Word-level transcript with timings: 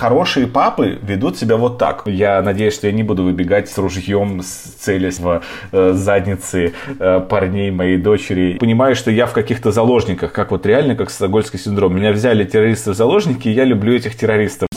хорошие 0.00 0.46
папы 0.46 0.98
ведут 1.02 1.36
себя 1.36 1.58
вот 1.58 1.76
так. 1.76 2.04
Я 2.06 2.40
надеюсь, 2.40 2.72
что 2.72 2.86
я 2.86 2.92
не 2.92 3.02
буду 3.02 3.22
выбегать 3.22 3.68
с 3.68 3.76
ружьем, 3.76 4.40
с 4.42 4.46
целясь 4.80 5.18
в 5.18 5.42
э, 5.72 5.92
задницы 5.92 6.72
э, 6.98 7.20
парней 7.28 7.70
моей 7.70 7.98
дочери. 7.98 8.56
Понимаю, 8.58 8.96
что 8.96 9.10
я 9.10 9.26
в 9.26 9.34
каких-то 9.34 9.72
заложниках, 9.72 10.32
как 10.32 10.52
вот 10.52 10.64
реально, 10.64 10.96
как 10.96 11.10
Стокгольмский 11.10 11.58
синдром. 11.58 11.94
Меня 11.94 12.12
взяли 12.12 12.44
террористы 12.44 12.92
в 12.92 12.94
заложники, 12.94 13.48
и 13.48 13.52
я 13.52 13.64
люблю 13.64 13.94
этих 13.94 14.16
террористов. 14.16 14.68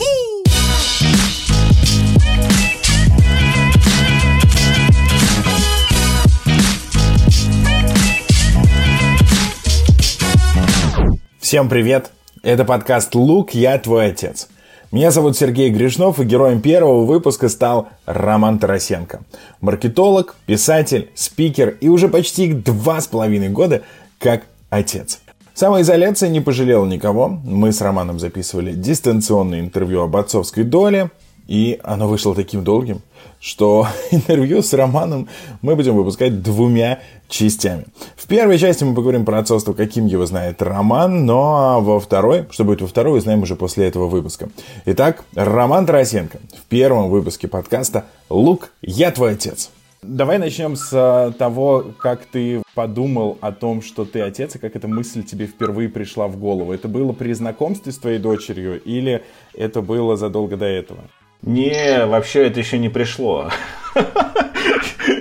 Всем 11.40 11.70
привет! 11.70 12.10
Это 12.42 12.66
подкаст 12.66 13.14
«Лук, 13.14 13.54
я 13.54 13.78
твой 13.78 14.08
отец». 14.08 14.48
Меня 14.94 15.10
зовут 15.10 15.36
Сергей 15.36 15.70
Гришнов, 15.70 16.20
и 16.20 16.24
героем 16.24 16.60
первого 16.60 17.04
выпуска 17.04 17.48
стал 17.48 17.88
Роман 18.06 18.60
Тарасенко. 18.60 19.22
Маркетолог, 19.60 20.36
писатель, 20.46 21.10
спикер 21.16 21.76
и 21.80 21.88
уже 21.88 22.06
почти 22.06 22.52
два 22.52 23.00
с 23.00 23.08
половиной 23.08 23.48
года 23.48 23.82
как 24.20 24.44
отец. 24.70 25.18
Самоизоляция 25.52 26.28
не 26.28 26.40
пожалела 26.40 26.86
никого. 26.86 27.26
Мы 27.44 27.72
с 27.72 27.80
Романом 27.80 28.20
записывали 28.20 28.72
дистанционное 28.72 29.58
интервью 29.58 30.02
об 30.02 30.14
отцовской 30.14 30.62
доле, 30.62 31.10
и 31.48 31.80
оно 31.82 32.06
вышло 32.06 32.32
таким 32.32 32.62
долгим, 32.62 33.02
что 33.40 33.86
интервью 34.10 34.62
с 34.62 34.72
Романом 34.72 35.28
мы 35.62 35.76
будем 35.76 35.94
выпускать 35.94 36.42
двумя 36.42 37.00
частями. 37.28 37.86
В 38.16 38.26
первой 38.26 38.58
части 38.58 38.84
мы 38.84 38.94
поговорим 38.94 39.24
про 39.24 39.38
отцовство, 39.38 39.72
каким 39.72 40.06
его 40.06 40.24
знает 40.26 40.62
Роман, 40.62 41.26
но 41.26 41.80
во 41.80 42.00
второй, 42.00 42.46
что 42.50 42.64
будет 42.64 42.80
во 42.80 42.86
второй, 42.86 43.18
узнаем 43.18 43.42
уже 43.42 43.56
после 43.56 43.86
этого 43.86 44.08
выпуска. 44.08 44.48
Итак, 44.86 45.24
Роман 45.34 45.86
Тарасенко 45.86 46.38
в 46.56 46.68
первом 46.68 47.10
выпуске 47.10 47.48
подкаста 47.48 48.04
«Лук, 48.30 48.70
я 48.82 49.10
твой 49.10 49.32
отец». 49.32 49.70
Давай 50.06 50.38
начнем 50.38 50.76
с 50.76 50.92
э, 50.92 51.32
того, 51.38 51.92
как 51.98 52.26
ты 52.26 52.62
подумал 52.74 53.38
о 53.40 53.52
том, 53.52 53.80
что 53.80 54.04
ты 54.04 54.20
отец, 54.20 54.54
и 54.54 54.58
как 54.58 54.76
эта 54.76 54.86
мысль 54.86 55.22
тебе 55.22 55.46
впервые 55.46 55.88
пришла 55.88 56.28
в 56.28 56.36
голову. 56.36 56.74
Это 56.74 56.88
было 56.88 57.12
при 57.12 57.32
знакомстве 57.32 57.90
с 57.90 57.96
твоей 57.96 58.18
дочерью 58.18 58.82
или 58.82 59.22
это 59.54 59.80
было 59.80 60.16
задолго 60.16 60.58
до 60.58 60.66
этого? 60.66 61.00
Не, 61.44 62.06
вообще 62.06 62.46
это 62.46 62.60
еще 62.60 62.78
не 62.78 62.88
пришло. 62.88 63.50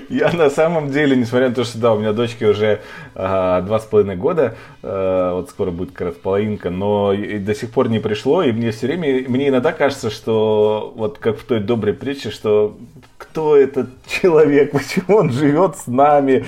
Я 0.09 0.31
на 0.31 0.49
самом 0.49 0.89
деле, 0.89 1.17
несмотря 1.17 1.49
на 1.49 1.55
то, 1.55 1.65
что 1.65 1.77
да, 1.79 1.93
у 1.93 1.99
меня 1.99 2.13
дочке 2.13 2.47
уже 2.47 2.81
два 3.15 3.79
с 3.79 3.85
половиной 3.85 4.15
года, 4.15 4.55
а, 4.81 5.35
вот 5.35 5.49
скоро 5.49 5.71
будет 5.71 5.91
как 5.91 6.07
раз 6.07 6.15
половинка, 6.15 6.69
но 6.69 7.13
до 7.13 7.55
сих 7.55 7.71
пор 7.71 7.89
не 7.89 7.99
пришло, 7.99 8.43
и 8.43 8.51
мне 8.51 8.71
все 8.71 8.87
время, 8.87 9.23
мне 9.27 9.49
иногда 9.49 9.71
кажется, 9.71 10.09
что 10.09 10.93
вот 10.95 11.17
как 11.19 11.37
в 11.37 11.43
той 11.43 11.59
доброй 11.59 11.93
притче, 11.93 12.31
что 12.31 12.77
кто 13.17 13.57
этот 13.57 13.89
человек, 14.07 14.71
почему 14.73 15.17
он 15.17 15.31
живет 15.31 15.77
с 15.77 15.87
нами, 15.87 16.45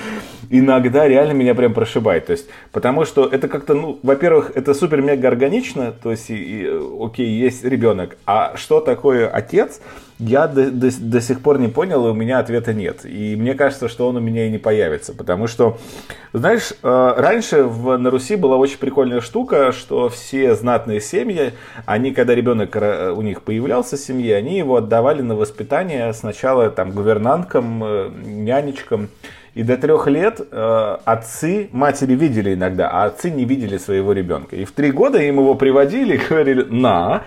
иногда 0.50 1.08
реально 1.08 1.32
меня 1.32 1.54
прям 1.54 1.74
прошибает. 1.74 2.26
То 2.26 2.32
есть, 2.32 2.46
потому 2.72 3.04
что 3.04 3.26
это 3.26 3.48
как-то, 3.48 3.74
ну, 3.74 3.98
во-первых, 4.02 4.52
это 4.54 4.74
супер-мега 4.74 5.28
органично, 5.28 5.92
то 5.92 6.10
есть, 6.10 6.30
и, 6.30 6.34
и, 6.34 6.80
окей, 7.00 7.28
есть 7.28 7.64
ребенок, 7.64 8.16
а 8.26 8.56
что 8.56 8.80
такое 8.80 9.28
отец, 9.28 9.80
я 10.18 10.46
до, 10.46 10.70
до, 10.70 10.90
до 10.98 11.20
сих 11.20 11.40
пор 11.40 11.58
не 11.58 11.68
понял, 11.68 12.06
и 12.06 12.10
у 12.10 12.14
меня 12.14 12.38
ответа 12.38 12.72
нет. 12.72 13.04
И 13.04 13.36
мне 13.36 13.54
кажется, 13.54 13.88
что 13.88 14.08
он 14.08 14.16
у 14.16 14.20
меня 14.20 14.46
и 14.46 14.50
не 14.50 14.58
появится, 14.58 15.12
потому 15.12 15.46
что, 15.46 15.78
знаешь, 16.32 16.55
э, 16.82 17.14
раньше 17.16 17.64
в, 17.64 17.96
на 17.96 18.10
Руси 18.10 18.36
была 18.36 18.56
очень 18.56 18.78
прикольная 18.78 19.20
штука, 19.20 19.72
что 19.72 20.08
все 20.08 20.54
знатные 20.54 21.00
семьи, 21.00 21.52
они, 21.84 22.12
когда 22.12 22.34
ребенок 22.34 22.76
у 23.16 23.22
них 23.22 23.42
появлялся 23.42 23.96
в 23.96 24.00
семье, 24.00 24.36
они 24.36 24.58
его 24.58 24.76
отдавали 24.76 25.22
на 25.22 25.34
воспитание 25.34 26.12
сначала 26.12 26.70
там 26.70 26.92
гувернанткам, 26.92 27.82
э, 27.84 28.10
нянечкам, 28.24 29.08
и 29.56 29.62
до 29.62 29.78
трех 29.78 30.06
лет 30.06 30.40
э, 30.50 30.96
отцы, 31.06 31.70
матери 31.72 32.14
видели 32.14 32.52
иногда, 32.52 32.90
а 32.90 33.06
отцы 33.06 33.30
не 33.30 33.46
видели 33.46 33.78
своего 33.78 34.12
ребенка. 34.12 34.54
И 34.54 34.66
в 34.66 34.72
три 34.72 34.90
года 34.90 35.18
им 35.18 35.38
его 35.40 35.54
приводили 35.54 36.20
говорили 36.28 36.66
«на», 36.68 37.22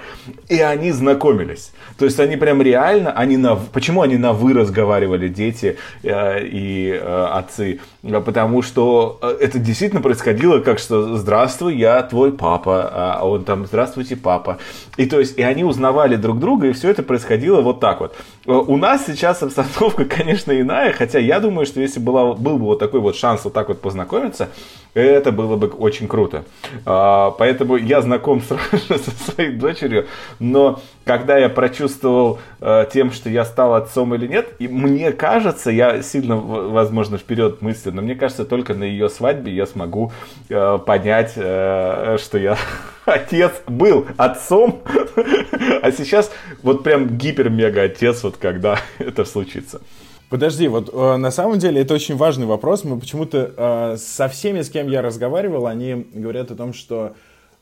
и 0.47 0.59
они 0.59 0.91
знакомились. 0.91 1.71
То 1.97 2.05
есть 2.05 2.19
они 2.19 2.37
прям 2.37 2.61
реально, 2.61 3.11
они 3.11 3.35
на, 3.35 3.55
почему 3.55 4.03
они 4.03 4.17
на 4.17 4.33
«вы» 4.33 4.53
разговаривали, 4.53 5.27
дети 5.27 5.77
э, 6.03 6.45
и 6.45 6.91
э, 6.91 7.25
отцы? 7.31 7.79
Потому 8.03 8.61
что 8.61 9.17
э, 9.23 9.37
это 9.41 9.57
действительно 9.57 10.01
происходило 10.01 10.59
как 10.59 10.77
что 10.77 11.17
«здравствуй, 11.17 11.75
я 11.77 12.03
твой 12.03 12.31
папа», 12.31 12.91
а 12.93 13.27
он 13.27 13.43
там 13.43 13.65
«здравствуйте, 13.65 14.15
папа». 14.15 14.59
И 14.97 15.07
то 15.07 15.19
есть, 15.19 15.39
и 15.39 15.41
они 15.41 15.63
узнавали 15.63 16.15
друг 16.15 16.39
друга, 16.39 16.67
и 16.67 16.73
все 16.73 16.91
это 16.91 17.01
происходило 17.01 17.61
вот 17.61 17.79
так 17.79 18.01
вот. 18.01 18.15
Э, 18.45 18.51
у 18.51 18.77
нас 18.77 19.05
сейчас 19.07 19.41
обстановка, 19.41 20.05
конечно, 20.17 20.51
иная, 20.51 20.93
хотя 20.93 21.17
я 21.17 21.39
думаю, 21.39 21.65
что 21.65 21.81
если 21.81 21.99
была 21.99 22.18
была, 22.25 22.35
был 22.35 22.57
бы 22.57 22.65
вот 22.65 22.79
такой 22.79 22.99
вот 22.99 23.15
шанс 23.15 23.43
вот 23.43 23.53
так 23.53 23.67
вот 23.69 23.81
познакомиться, 23.81 24.49
это 24.93 25.31
было 25.31 25.55
бы 25.55 25.67
очень 25.67 26.07
круто. 26.07 26.43
А, 26.85 27.31
поэтому 27.31 27.75
я 27.75 28.01
знаком 28.01 28.41
сразу 28.41 28.63
со 29.03 29.31
своей 29.31 29.51
дочерью, 29.51 30.07
но 30.39 30.81
когда 31.05 31.37
я 31.37 31.49
прочувствовал 31.49 32.39
а, 32.59 32.85
тем, 32.85 33.11
что 33.11 33.29
я 33.29 33.45
стал 33.45 33.75
отцом 33.75 34.15
или 34.15 34.27
нет, 34.27 34.55
и 34.59 34.67
мне 34.67 35.11
кажется, 35.11 35.69
я 35.71 36.01
сильно, 36.01 36.37
возможно, 36.37 37.17
вперед 37.17 37.61
мыслю, 37.61 37.91
но 37.93 38.01
мне 38.01 38.15
кажется, 38.15 38.45
только 38.45 38.73
на 38.73 38.83
ее 38.83 39.09
свадьбе 39.09 39.53
я 39.53 39.65
смогу 39.65 40.11
а, 40.49 40.77
понять, 40.79 41.33
что 41.33 42.37
я 42.37 42.57
отец 43.05 43.53
был 43.67 44.07
отцом, 44.17 44.81
а 45.81 45.91
сейчас 45.91 46.31
вот 46.63 46.83
прям 46.83 47.17
гипер-мега 47.17 47.83
отец, 47.83 48.23
вот 48.23 48.37
когда 48.37 48.79
это 48.97 49.25
случится. 49.25 49.81
Подожди, 50.29 50.67
вот 50.67 50.91
э, 50.93 51.17
на 51.17 51.31
самом 51.31 51.57
деле 51.57 51.81
это 51.81 51.95
очень 51.95 52.15
важный 52.15 52.45
вопрос. 52.45 52.83
Мы 52.83 52.99
почему-то 52.99 53.51
э, 53.57 53.97
со 53.97 54.27
всеми, 54.27 54.61
с 54.61 54.69
кем 54.69 54.87
я 54.87 55.01
разговаривал, 55.01 55.65
они 55.65 56.07
говорят 56.13 56.51
о 56.51 56.55
том, 56.55 56.71
что 56.73 57.15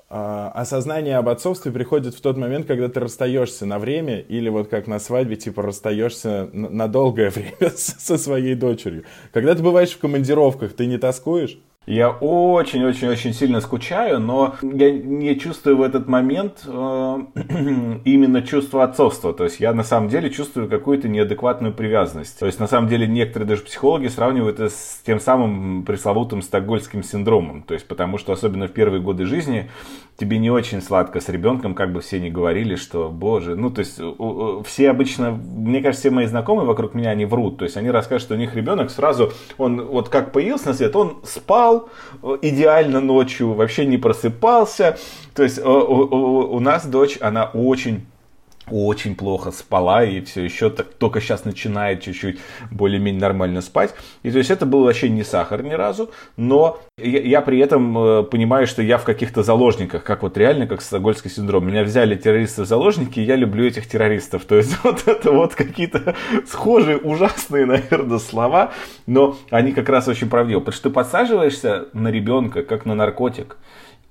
э, 0.09 0.50
осознание 0.53 1.16
об 1.16 1.29
отцовстве 1.29 1.72
приходит 1.72 2.13
в 2.13 2.19
тот 2.19 2.35
момент, 2.35 2.67
когда 2.67 2.89
ты 2.89 3.00
расстаешься 3.00 3.66
на 3.66 3.79
время, 3.79 4.19
или 4.19 4.50
вот 4.50 4.67
как 4.67 4.88
на 4.88 5.00
свадьбе, 5.00 5.38
типа 5.38 5.61
расстаешься 5.61 6.50
на, 6.51 6.69
на 6.69 6.88
долгое 6.89 7.29
время 7.35 7.72
со 7.73 8.17
своей 8.17 8.56
дочерью. 8.56 9.06
Когда 9.31 9.56
ты 9.56 9.63
бываешь 9.63 9.91
в 9.91 10.00
командировках, 10.00 10.73
ты 10.73 10.88
не 10.88 10.97
тоскуешь? 10.97 11.57
Я 11.88 12.09
очень-очень-очень 12.09 13.34
сильно 13.34 13.62
скучаю, 13.62 14.20
но 14.20 14.56
я 14.62 14.92
не 14.92 15.40
чувствую 15.40 15.78
в 15.78 15.81
этот 15.81 16.09
момент 16.09 16.64
э, 16.66 16.70
именно 18.03 18.42
чувство 18.42 18.84
отцовства. 18.84 19.34
То 19.34 19.46
есть 19.46 19.62
я 19.62 19.74
на 19.74 19.86
самом 19.86 20.09
деле 20.09 20.30
чувствую 20.30 20.70
какую-то 20.70 21.08
неадекватную 21.08 21.74
привязанность. 21.74 22.38
То 22.38 22.46
есть 22.46 22.59
на 22.59 22.68
самом 22.68 22.90
деле 22.90 23.08
некоторые 23.08 23.48
даже 23.48 23.62
психологи 23.62 24.08
сравнивают 24.09 24.59
это 24.59 24.70
с 24.70 25.02
тем 25.06 25.22
самым 25.22 25.86
пресловутым 25.86 26.42
стокгольским 26.42 27.03
синдромом. 27.03 27.64
То 27.64 27.74
есть 27.74 27.88
потому 27.88 28.18
что 28.18 28.34
особенно 28.34 28.68
в 28.68 28.74
первые 28.74 29.02
годы 29.02 29.24
жизни 29.24 29.69
тебе 30.17 30.39
не 30.39 30.50
очень 30.50 30.81
сладко 30.81 31.19
с 31.22 31.29
ребенком, 31.29 31.75
как 31.75 31.94
бы 31.94 32.01
все 32.01 32.19
ни 32.19 32.29
говорили, 32.29 32.75
что, 32.75 33.09
боже, 33.09 33.55
ну, 33.55 33.69
то 33.69 33.79
есть 33.79 34.00
все 34.67 34.89
обычно, 34.89 35.31
мне 35.31 35.81
кажется, 35.81 36.01
все 36.01 36.09
мои 36.09 36.25
знакомые 36.25 36.66
вокруг 36.66 36.95
меня, 36.95 37.11
они 37.11 37.25
врут, 37.25 37.57
то 37.57 37.66
есть 37.66 37.78
они 37.78 37.91
расскажут, 37.91 38.23
что 38.23 38.33
у 38.33 38.38
них 38.38 38.56
ребенок 38.56 38.89
сразу, 38.89 39.31
он 39.57 39.85
вот 39.85 40.09
как 40.09 40.31
появился 40.31 40.69
на 40.69 40.73
свет, 40.73 40.95
он 40.95 41.19
спал 41.23 41.89
э, 42.23 42.38
идеально 42.41 43.00
ночью, 43.00 43.53
вообще 43.53 43.85
не 43.85 43.97
просыпался, 43.97 44.97
то 45.35 45.44
есть 45.44 45.63
у, 45.63 45.69
у, 45.69 46.56
у 46.56 46.59
нас 46.59 46.88
дочь, 46.88 47.19
она 47.22 47.45
очень 47.45 48.07
очень 48.69 49.16
плохо 49.16 49.51
спала 49.51 50.03
и 50.03 50.22
все 50.22 50.44
еще 50.44 50.69
так, 50.69 50.94
только 50.94 51.22
сейчас 51.22 51.45
начинает 51.45 52.01
чуть-чуть 52.01 52.39
более-менее 52.72 53.22
нормально 53.22 53.61
спать. 53.61 53.94
И 54.23 54.31
то 54.31 54.38
есть 54.38 54.51
это 54.51 54.66
был 54.66 54.83
вообще 54.83 55.09
не 55.09 55.23
сахар 55.23 55.63
ни 55.63 55.73
разу, 55.73 56.11
но 56.35 56.79
я, 56.97 57.22
я 57.22 57.41
при 57.41 57.59
этом 57.59 57.97
э, 57.97 58.23
понимаю, 58.23 58.66
что 58.67 58.81
я 58.81 58.97
в 58.97 59.03
каких-то 59.03 59.44
заложниках, 59.44 60.03
как 60.03 60.23
вот 60.23 60.38
реально, 60.38 60.66
как 60.67 60.81
Стокгольмский 60.81 61.29
синдром. 61.29 61.67
Меня 61.67 61.83
взяли 61.83 62.16
террористы 62.16 62.63
в 62.63 62.66
заложники, 62.66 63.19
и 63.19 63.23
я 63.23 63.35
люблю 63.35 63.66
этих 63.66 63.88
террористов. 63.88 64.45
То 64.45 64.56
есть 64.56 64.77
вот 64.83 65.07
это 65.07 65.31
вот 65.31 65.56
какие-то 65.56 66.15
схожие, 66.47 66.97
ужасные, 66.97 67.65
наверное, 67.65 68.19
слова, 68.19 68.71
но 69.06 69.38
они 69.50 69.74
как 69.74 69.89
раз 69.89 70.07
очень 70.07 70.30
правдивы. 70.30 70.62
Потому 70.62 70.74
что 70.74 70.89
ты 70.89 70.94
подсаживаешься 70.94 71.88
на 71.94 72.09
ребенка, 72.09 72.63
как 72.63 72.86
на 72.86 72.95
наркотик. 72.95 73.57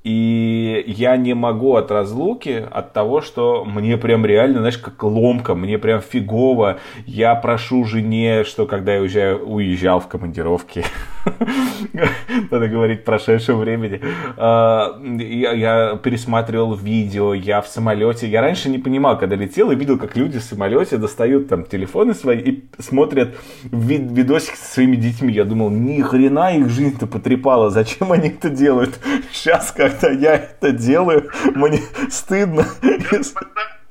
И 0.07 0.85
я 0.87 1.17
не 1.17 1.35
могу 1.35 1.75
от 1.75 1.91
разлуки, 1.91 2.65
от 2.71 2.93
того, 2.93 3.23
что 3.23 3.65
мне 3.65 3.97
прям 3.97 4.25
реально, 4.25 4.59
знаешь, 4.61 4.79
как 4.79 5.03
ломка, 5.03 5.57
мне 5.57 5.79
прям 5.79 6.01
фигово. 6.01 6.79
Я 7.07 7.35
прошу 7.35 7.85
жене, 7.85 8.45
что 8.45 8.67
когда 8.67 8.95
я 8.95 9.01
уезжаю, 9.01 9.45
уезжал 9.45 9.99
в 9.99 10.07
командировке, 10.07 10.85
надо 12.53 12.69
говорить 12.69 13.05
прошедшем 13.05 13.59
времени, 13.59 14.01
а, 14.37 14.97
я, 15.03 15.97
пересматривал 15.97 16.77
видео, 16.77 17.35
я 17.35 17.61
в 17.61 17.67
самолете. 17.67 18.29
Я 18.29 18.43
раньше 18.43 18.69
не 18.69 18.79
понимал, 18.79 19.19
когда 19.19 19.35
летел, 19.35 19.73
и 19.73 19.75
видел, 19.75 19.99
как 19.99 20.17
люди 20.17 20.39
в 20.39 20.45
самолете 20.45 20.99
достают 20.99 21.49
там 21.49 21.65
телефоны 21.65 22.15
свои 22.15 22.39
и 22.39 22.65
смотрят 22.79 23.35
вид 23.65 24.03
видосик 24.13 24.55
со 24.55 24.75
своими 24.75 24.95
детьми. 24.95 25.35
Я 25.35 25.45
думал, 25.45 25.71
ни 25.71 26.01
хрена 26.01 26.57
их 26.57 26.69
жизнь-то 26.69 27.09
потрепала, 27.09 27.71
зачем 27.71 28.13
они 28.13 28.29
это 28.29 28.51
делают? 28.51 29.01
Сейчас 29.33 29.73
как 29.73 29.96
когда 30.01 30.11
я 30.11 30.35
это 30.35 30.73
делаю, 30.73 31.31
мне 31.55 31.81
стыдно. 32.11 32.67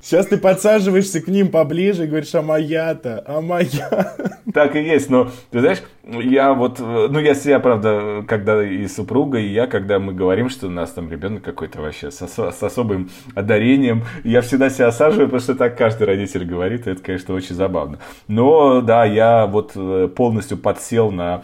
Сейчас 0.02 0.28
ты 0.28 0.38
подсаживаешься 0.38 1.19
к 1.19 1.28
ним 1.28 1.50
поближе 1.50 2.04
и 2.04 2.07
говоришь, 2.07 2.36
а 2.36 2.44
моя-то, 2.44 3.24
а 3.25 3.42
моя. 3.42 4.16
Так 4.54 4.75
и 4.75 4.84
есть, 4.84 5.10
но 5.10 5.31
ты 5.50 5.60
знаешь, 5.62 5.81
я 6.07 6.54
вот, 6.54 6.80
ну 6.80 7.19
я 7.19 7.34
себя, 7.34 7.60
правда, 7.60 8.24
когда 8.28 8.63
и 8.63 8.88
супруга, 8.88 9.40
и 9.40 9.48
я, 9.48 9.68
когда 9.68 10.00
мы 10.00 10.13
говорим, 10.13 10.50
что 10.50 10.68
у 10.68 10.69
нас 10.69 10.92
там 10.92 11.10
ребенок 11.12 11.44
какой-то 11.44 11.81
вообще 11.81 12.12
с, 12.12 12.28
с 12.28 12.63
особым 12.63 13.10
одарением, 13.34 14.04
я 14.24 14.42
всегда 14.42 14.69
себя 14.69 14.88
осаживаю, 14.88 15.28
потому 15.28 15.42
что 15.42 15.56
так 15.56 15.78
каждый 15.78 16.04
родитель 16.04 16.46
говорит, 16.46 16.88
и 16.88 16.92
это, 16.92 17.02
конечно, 17.02 17.34
очень 17.34 17.56
забавно. 17.56 18.00
Но 18.28 18.81
да, 18.81 19.06
я 19.06 19.48
вот 19.48 19.72
э, 19.75 20.10
полностью 20.16 20.57
подсел 20.57 21.12
на 21.12 21.44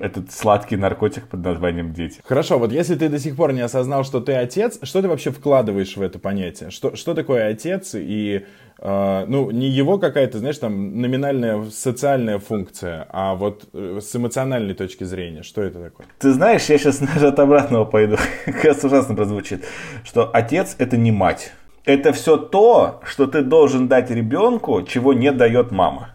этот 0.00 0.30
сладкий 0.32 0.76
наркотик 0.76 1.28
под 1.28 1.44
названием 1.44 1.92
дети. 1.92 2.20
Хорошо, 2.24 2.58
вот 2.58 2.72
если 2.72 2.94
ты 2.94 3.08
до 3.08 3.18
сих 3.18 3.36
пор 3.36 3.52
не 3.52 3.60
осознал, 3.60 4.04
что 4.04 4.20
ты 4.20 4.32
отец, 4.34 4.78
что 4.82 5.02
ты 5.02 5.08
вообще 5.08 5.30
вкладываешь 5.30 5.96
в 5.96 6.02
это 6.02 6.18
понятие? 6.18 6.70
Что, 6.70 6.96
что 6.96 7.14
такое 7.14 7.48
отец 7.48 7.94
и 7.94 8.44
ну, 8.84 9.50
не 9.52 9.68
его 9.68 9.98
какая-то, 9.98 10.38
знаешь, 10.38 10.58
там, 10.58 11.00
номинальная 11.00 11.64
социальная 11.70 12.40
функция, 12.40 13.06
а 13.10 13.36
вот 13.36 13.68
э, 13.72 14.00
с 14.02 14.16
эмоциональной 14.16 14.74
точки 14.74 15.04
зрения, 15.04 15.44
что 15.44 15.62
это 15.62 15.80
такое? 15.80 16.06
Ты 16.18 16.32
знаешь, 16.32 16.64
я 16.64 16.78
сейчас 16.78 16.98
даже 16.98 17.28
от 17.28 17.38
обратного 17.38 17.84
пойду, 17.84 18.16
кажется, 18.62 18.88
ужасно 18.88 19.14
прозвучит, 19.14 19.64
что 20.04 20.28
отец 20.32 20.74
это 20.78 20.96
не 20.96 21.12
мать. 21.12 21.52
Это 21.84 22.12
все 22.12 22.36
то, 22.36 23.00
что 23.04 23.26
ты 23.26 23.42
должен 23.42 23.86
дать 23.88 24.10
ребенку, 24.10 24.82
чего 24.82 25.12
не 25.12 25.30
дает 25.32 25.70
мама. 25.70 26.10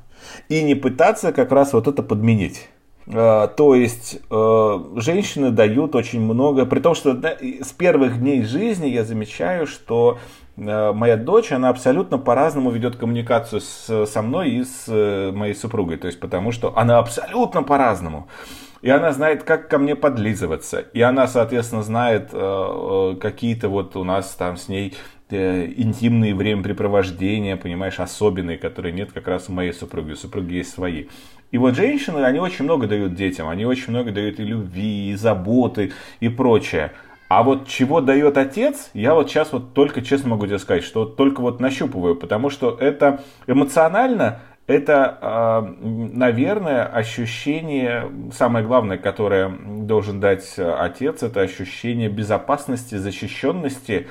И 0.50 0.62
не 0.62 0.76
пытаться 0.76 1.32
как 1.32 1.52
раз 1.52 1.74
вот 1.74 1.88
это 1.88 2.04
подменить. 2.04 2.70
Uh, 3.08 3.48
то 3.56 3.74
есть 3.74 4.20
uh, 4.30 5.00
женщины 5.00 5.52
дают 5.52 5.96
очень 5.96 6.20
много, 6.20 6.66
при 6.66 6.82
том, 6.82 6.94
что 6.94 7.18
с 7.62 7.72
первых 7.72 8.20
дней 8.20 8.44
жизни 8.44 8.88
я 8.88 9.06
замечаю, 9.06 9.66
что 9.66 10.18
Э, 10.58 10.92
моя 10.92 11.18
дочь, 11.18 11.52
она 11.52 11.70
абсолютно 11.70 12.18
по-разному 12.18 12.72
ведет 12.72 12.96
коммуникацию 12.96 13.62
со 13.62 14.22
мной 14.22 14.50
и 14.52 14.64
с 14.64 14.86
э, 14.88 15.32
моей 15.32 15.54
супругой. 15.54 15.98
То 15.98 16.08
есть, 16.08 16.20
потому 16.20 16.52
что 16.52 16.76
она 16.76 16.98
абсолютно 16.98 17.64
по-разному. 17.64 18.28
И 18.82 18.90
она 18.90 19.12
знает, 19.12 19.44
как 19.44 19.70
ко 19.70 19.78
мне 19.78 19.96
подлизываться. 19.96 20.80
И 20.80 21.02
она, 21.02 21.28
соответственно, 21.28 21.84
знает 21.84 22.30
э, 22.32 23.16
какие-то 23.20 23.70
вот 23.70 23.96
у 23.96 24.04
нас 24.04 24.36
там 24.36 24.58
с 24.58 24.68
ней 24.68 24.96
интимные 25.30 26.34
времяпрепровождения, 26.34 27.58
понимаешь, 27.58 28.00
особенные, 28.00 28.58
которые 28.58 28.94
нет 28.94 29.12
как 29.12 29.28
раз 29.28 29.50
у 29.50 29.52
моей 29.52 29.74
супруги. 29.74 30.12
У 30.12 30.16
супруги 30.16 30.56
есть 30.56 30.72
свои. 30.72 31.08
И 31.52 31.58
вот 31.58 31.76
женщины, 31.76 32.20
они 32.20 32.40
очень 32.40 32.66
много 32.66 32.88
дают 32.88 33.16
детям, 33.16 33.48
они 33.50 33.66
очень 33.66 33.92
много 33.92 34.12
дают 34.12 34.40
и 34.40 34.44
любви, 34.44 35.12
и 35.12 35.16
заботы, 35.16 35.92
и 36.20 36.30
прочее. 36.30 36.92
А 37.30 37.44
вот 37.44 37.68
чего 37.68 38.00
дает 38.00 38.38
отец, 38.38 38.90
я 38.94 39.14
вот 39.14 39.30
сейчас 39.30 39.52
вот 39.52 39.74
только 39.74 40.02
честно 40.02 40.30
могу 40.30 40.46
тебе 40.48 40.60
сказать, 40.60 40.84
что 40.84 41.06
только 41.06 41.42
вот 41.42 41.60
нащупываю, 41.60 42.16
потому 42.16 42.50
что 42.50 42.78
это 42.80 43.22
эмоционально, 43.48 44.40
это, 44.68 45.74
наверное, 45.82 46.86
ощущение, 46.86 48.12
самое 48.34 48.66
главное, 48.66 48.98
которое 48.98 49.50
должен 49.50 50.20
дать 50.20 50.56
отец, 50.58 51.24
это 51.24 51.42
ощущение 51.42 52.10
безопасности, 52.10 52.96
защищенности, 52.96 54.08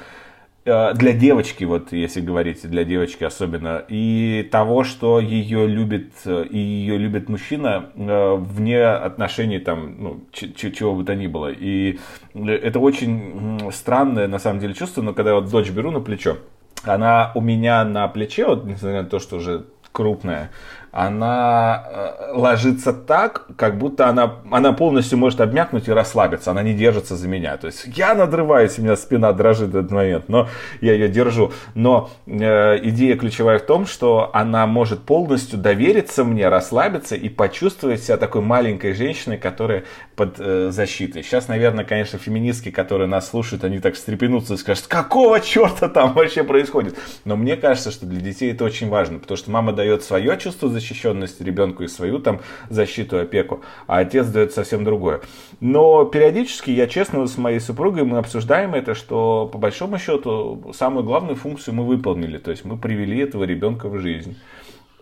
Э, 0.66 0.94
для 0.94 1.12
девочки, 1.12 1.62
вот 1.62 1.92
если 1.92 2.20
говорить 2.20 2.68
для 2.68 2.82
девочки 2.82 3.22
особенно, 3.22 3.84
и 3.88 4.46
того, 4.50 4.82
что 4.82 5.20
ее 5.20 5.68
любит, 5.68 6.12
э, 6.24 6.44
и 6.50 6.58
ее 6.58 6.98
любит 6.98 7.28
мужчина 7.28 7.90
э, 7.94 8.34
вне 8.34 8.84
отношений 8.84 9.60
там, 9.60 9.94
ну, 9.96 10.20
чего 10.32 10.96
бы 10.96 11.04
то 11.04 11.14
ни 11.14 11.28
было. 11.28 11.52
И 11.52 12.00
это 12.34 12.80
очень 12.80 13.70
странное 13.72 14.26
на 14.26 14.40
самом 14.40 14.58
деле 14.58 14.74
чувство, 14.74 15.02
но 15.02 15.14
когда 15.14 15.30
я 15.30 15.36
вот 15.36 15.48
дочь 15.48 15.70
беру 15.70 15.92
на 15.92 16.00
плечо, 16.00 16.38
она 16.82 17.30
у 17.36 17.40
меня 17.40 17.84
на 17.84 18.08
плече, 18.08 18.46
вот 18.46 18.64
несмотря 18.64 19.02
на 19.02 19.08
то, 19.08 19.20
что 19.20 19.36
уже 19.36 19.66
крупная, 19.96 20.50
она 20.96 21.84
э, 21.84 22.32
ложится 22.32 22.94
так, 22.94 23.44
как 23.56 23.76
будто 23.76 24.08
она, 24.08 24.36
она 24.50 24.72
полностью 24.72 25.18
может 25.18 25.42
обмякнуть 25.42 25.88
и 25.88 25.92
расслабиться, 25.92 26.52
она 26.52 26.62
не 26.62 26.72
держится 26.72 27.16
за 27.16 27.28
меня. 27.28 27.58
То 27.58 27.66
есть 27.66 27.84
я 27.94 28.14
надрываюсь, 28.14 28.78
у 28.78 28.82
меня 28.82 28.96
спина 28.96 29.34
дрожит 29.34 29.72
в 29.72 29.76
этот 29.76 29.90
момент, 29.90 30.30
но 30.30 30.48
я 30.80 30.94
ее 30.94 31.10
держу. 31.10 31.52
Но 31.74 32.08
э, 32.26 32.78
идея 32.84 33.18
ключевая 33.18 33.58
в 33.58 33.66
том, 33.66 33.84
что 33.86 34.30
она 34.32 34.66
может 34.66 35.02
полностью 35.02 35.58
довериться 35.58 36.24
мне, 36.24 36.48
расслабиться 36.48 37.14
и 37.14 37.28
почувствовать 37.28 38.02
себя 38.02 38.16
такой 38.16 38.40
маленькой 38.40 38.94
женщиной, 38.94 39.36
которая 39.36 39.84
под 40.14 40.36
э, 40.38 40.70
защитой. 40.70 41.22
Сейчас, 41.22 41.48
наверное, 41.48 41.84
конечно, 41.84 42.18
феминистки, 42.18 42.70
которые 42.70 43.06
нас 43.06 43.28
слушают, 43.28 43.64
они 43.64 43.80
так 43.80 43.96
встрепенутся 43.96 44.54
и 44.54 44.56
скажут, 44.56 44.86
какого 44.86 45.40
черта 45.40 45.90
там 45.90 46.14
вообще 46.14 46.42
происходит? 46.42 46.96
Но 47.26 47.36
мне 47.36 47.56
кажется, 47.56 47.90
что 47.90 48.06
для 48.06 48.22
детей 48.22 48.52
это 48.52 48.64
очень 48.64 48.88
важно, 48.88 49.18
потому 49.18 49.36
что 49.36 49.50
мама 49.50 49.74
дает 49.74 50.02
свое 50.02 50.38
чувство 50.38 50.70
защиты, 50.70 50.85
защищенность 50.86 51.40
ребенку 51.40 51.82
и 51.82 51.88
свою 51.88 52.18
там 52.18 52.40
защиту, 52.68 53.18
опеку, 53.18 53.62
а 53.86 53.98
отец 53.98 54.26
дает 54.28 54.52
совсем 54.52 54.84
другое. 54.84 55.20
Но 55.60 56.04
периодически 56.04 56.70
я 56.70 56.86
честно 56.86 57.26
с 57.26 57.36
моей 57.38 57.60
супругой 57.60 58.04
мы 58.04 58.18
обсуждаем 58.18 58.74
это, 58.74 58.94
что 58.94 59.48
по 59.52 59.58
большому 59.58 59.98
счету 59.98 60.72
самую 60.74 61.04
главную 61.04 61.36
функцию 61.36 61.74
мы 61.74 61.84
выполнили, 61.84 62.38
то 62.38 62.50
есть 62.50 62.64
мы 62.64 62.76
привели 62.78 63.18
этого 63.18 63.44
ребенка 63.44 63.88
в 63.88 63.98
жизнь. 63.98 64.36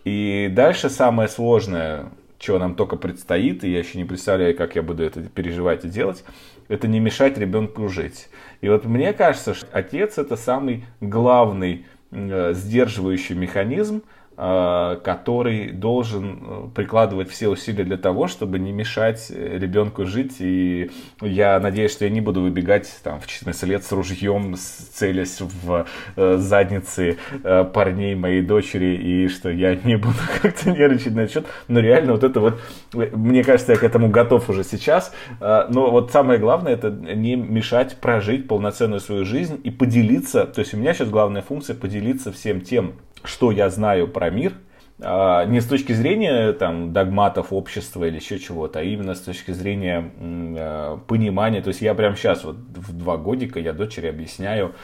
И 0.05 0.51
дальше 0.53 0.91
самое 0.91 1.29
сложное, 1.29 2.07
чего 2.39 2.59
нам 2.59 2.75
только 2.75 2.97
предстоит, 2.97 3.65
и 3.65 3.71
я 3.71 3.79
еще 3.79 3.99
не 3.99 4.05
представляю, 4.05 4.57
как 4.57 4.77
я 4.77 4.83
буду 4.83 5.03
это 5.03 5.23
переживать 5.23 5.85
и 5.85 5.89
делать, 5.89 6.25
это 6.69 6.89
не 6.89 7.01
мешать 7.01 7.39
ребенку 7.39 7.89
жить. 7.89 8.29
И 8.61 8.69
вот 8.69 8.85
мне 8.85 9.13
кажется, 9.13 9.55
что 9.55 9.67
отец 9.73 10.19
это 10.19 10.37
самый 10.37 10.85
главный 11.01 11.87
э, 12.11 12.53
сдерживающий 12.55 13.35
механизм, 13.35 14.03
который 14.37 15.71
должен 15.71 16.39
э, 16.43 16.69
прикладывать 16.75 17.31
все 17.31 17.49
усилия 17.49 17.85
для 17.85 17.97
того, 17.97 18.27
чтобы 18.27 18.59
не 18.59 18.73
мешать 18.73 19.31
э, 19.31 19.59
ребенку 19.59 20.05
жить. 20.05 20.37
И 20.41 20.91
я 21.21 21.61
надеюсь, 21.61 21.93
что 21.93 22.05
я 22.05 22.11
не 22.11 22.21
буду 22.21 22.41
выбегать 22.41 22.93
там, 23.03 23.21
в 23.21 23.27
14 23.27 23.63
лет 23.65 23.85
с 23.85 23.93
ружьем, 23.93 24.57
целясь 24.57 25.41
в 25.41 25.87
задницы 26.17 27.19
парней 27.43 28.15
моей 28.15 28.43
дочери, 28.43 28.97
и 28.97 29.29
что 29.29 29.51
я 29.51 29.75
не 29.85 29.97
буду 29.97 30.17
как-то 30.43 30.71
нервничать 30.71 31.15
на 31.15 31.21
этот. 31.21 31.47
Но 31.69 31.81
реально 31.81 32.13
вот 32.13 32.25
это 32.25 32.41
вот, 32.41 32.61
мне 32.93 33.45
кажется, 33.45 33.73
я 33.73 33.79
к 33.79 33.85
этому 33.85 34.09
готов 34.09 34.49
уже 34.49 34.65
сейчас. 34.65 35.13
Но 35.41 35.91
вот 35.91 36.11
самое 36.13 36.39
главное, 36.39 36.73
это 36.73 36.91
не 36.91 37.37
мешать 37.37 37.97
прожить 38.01 38.49
полноценную 38.49 39.01
свою 39.01 39.25
жизнь 39.25 39.61
и 39.63 39.71
поделиться. 39.71 40.47
То 40.47 40.61
есть 40.61 40.75
у 40.75 40.77
меня 40.77 40.95
сейчас 40.95 41.09
главная 41.09 41.43
функция 41.43 41.77
поделиться 41.77 42.33
всем 42.33 42.61
тем, 42.61 42.95
что 43.25 43.51
я 43.51 43.71
знаю 43.71 44.09
про 44.09 44.31
мир, 44.31 44.53
а, 45.01 45.45
не 45.45 45.61
с 45.61 45.67
точки 45.67 45.93
зрения 45.93 46.53
там, 46.53 46.93
догматов 46.93 47.53
общества 47.53 48.05
или 48.05 48.17
еще 48.17 48.39
чего-то, 48.39 48.79
а 48.79 48.83
именно 48.83 49.15
с 49.15 49.21
точки 49.21 49.51
зрения 49.51 50.13
а, 50.21 50.99
понимания. 51.09 51.63
То 51.63 51.69
есть 51.69 51.81
я 51.81 51.95
прямо 51.95 52.17
сейчас, 52.17 52.45
вот 52.45 52.57
в 52.57 52.97
два 52.97 53.17
годика, 53.17 53.59
я 53.59 53.73
дочери 53.73 54.07
объясняю, 54.07 54.75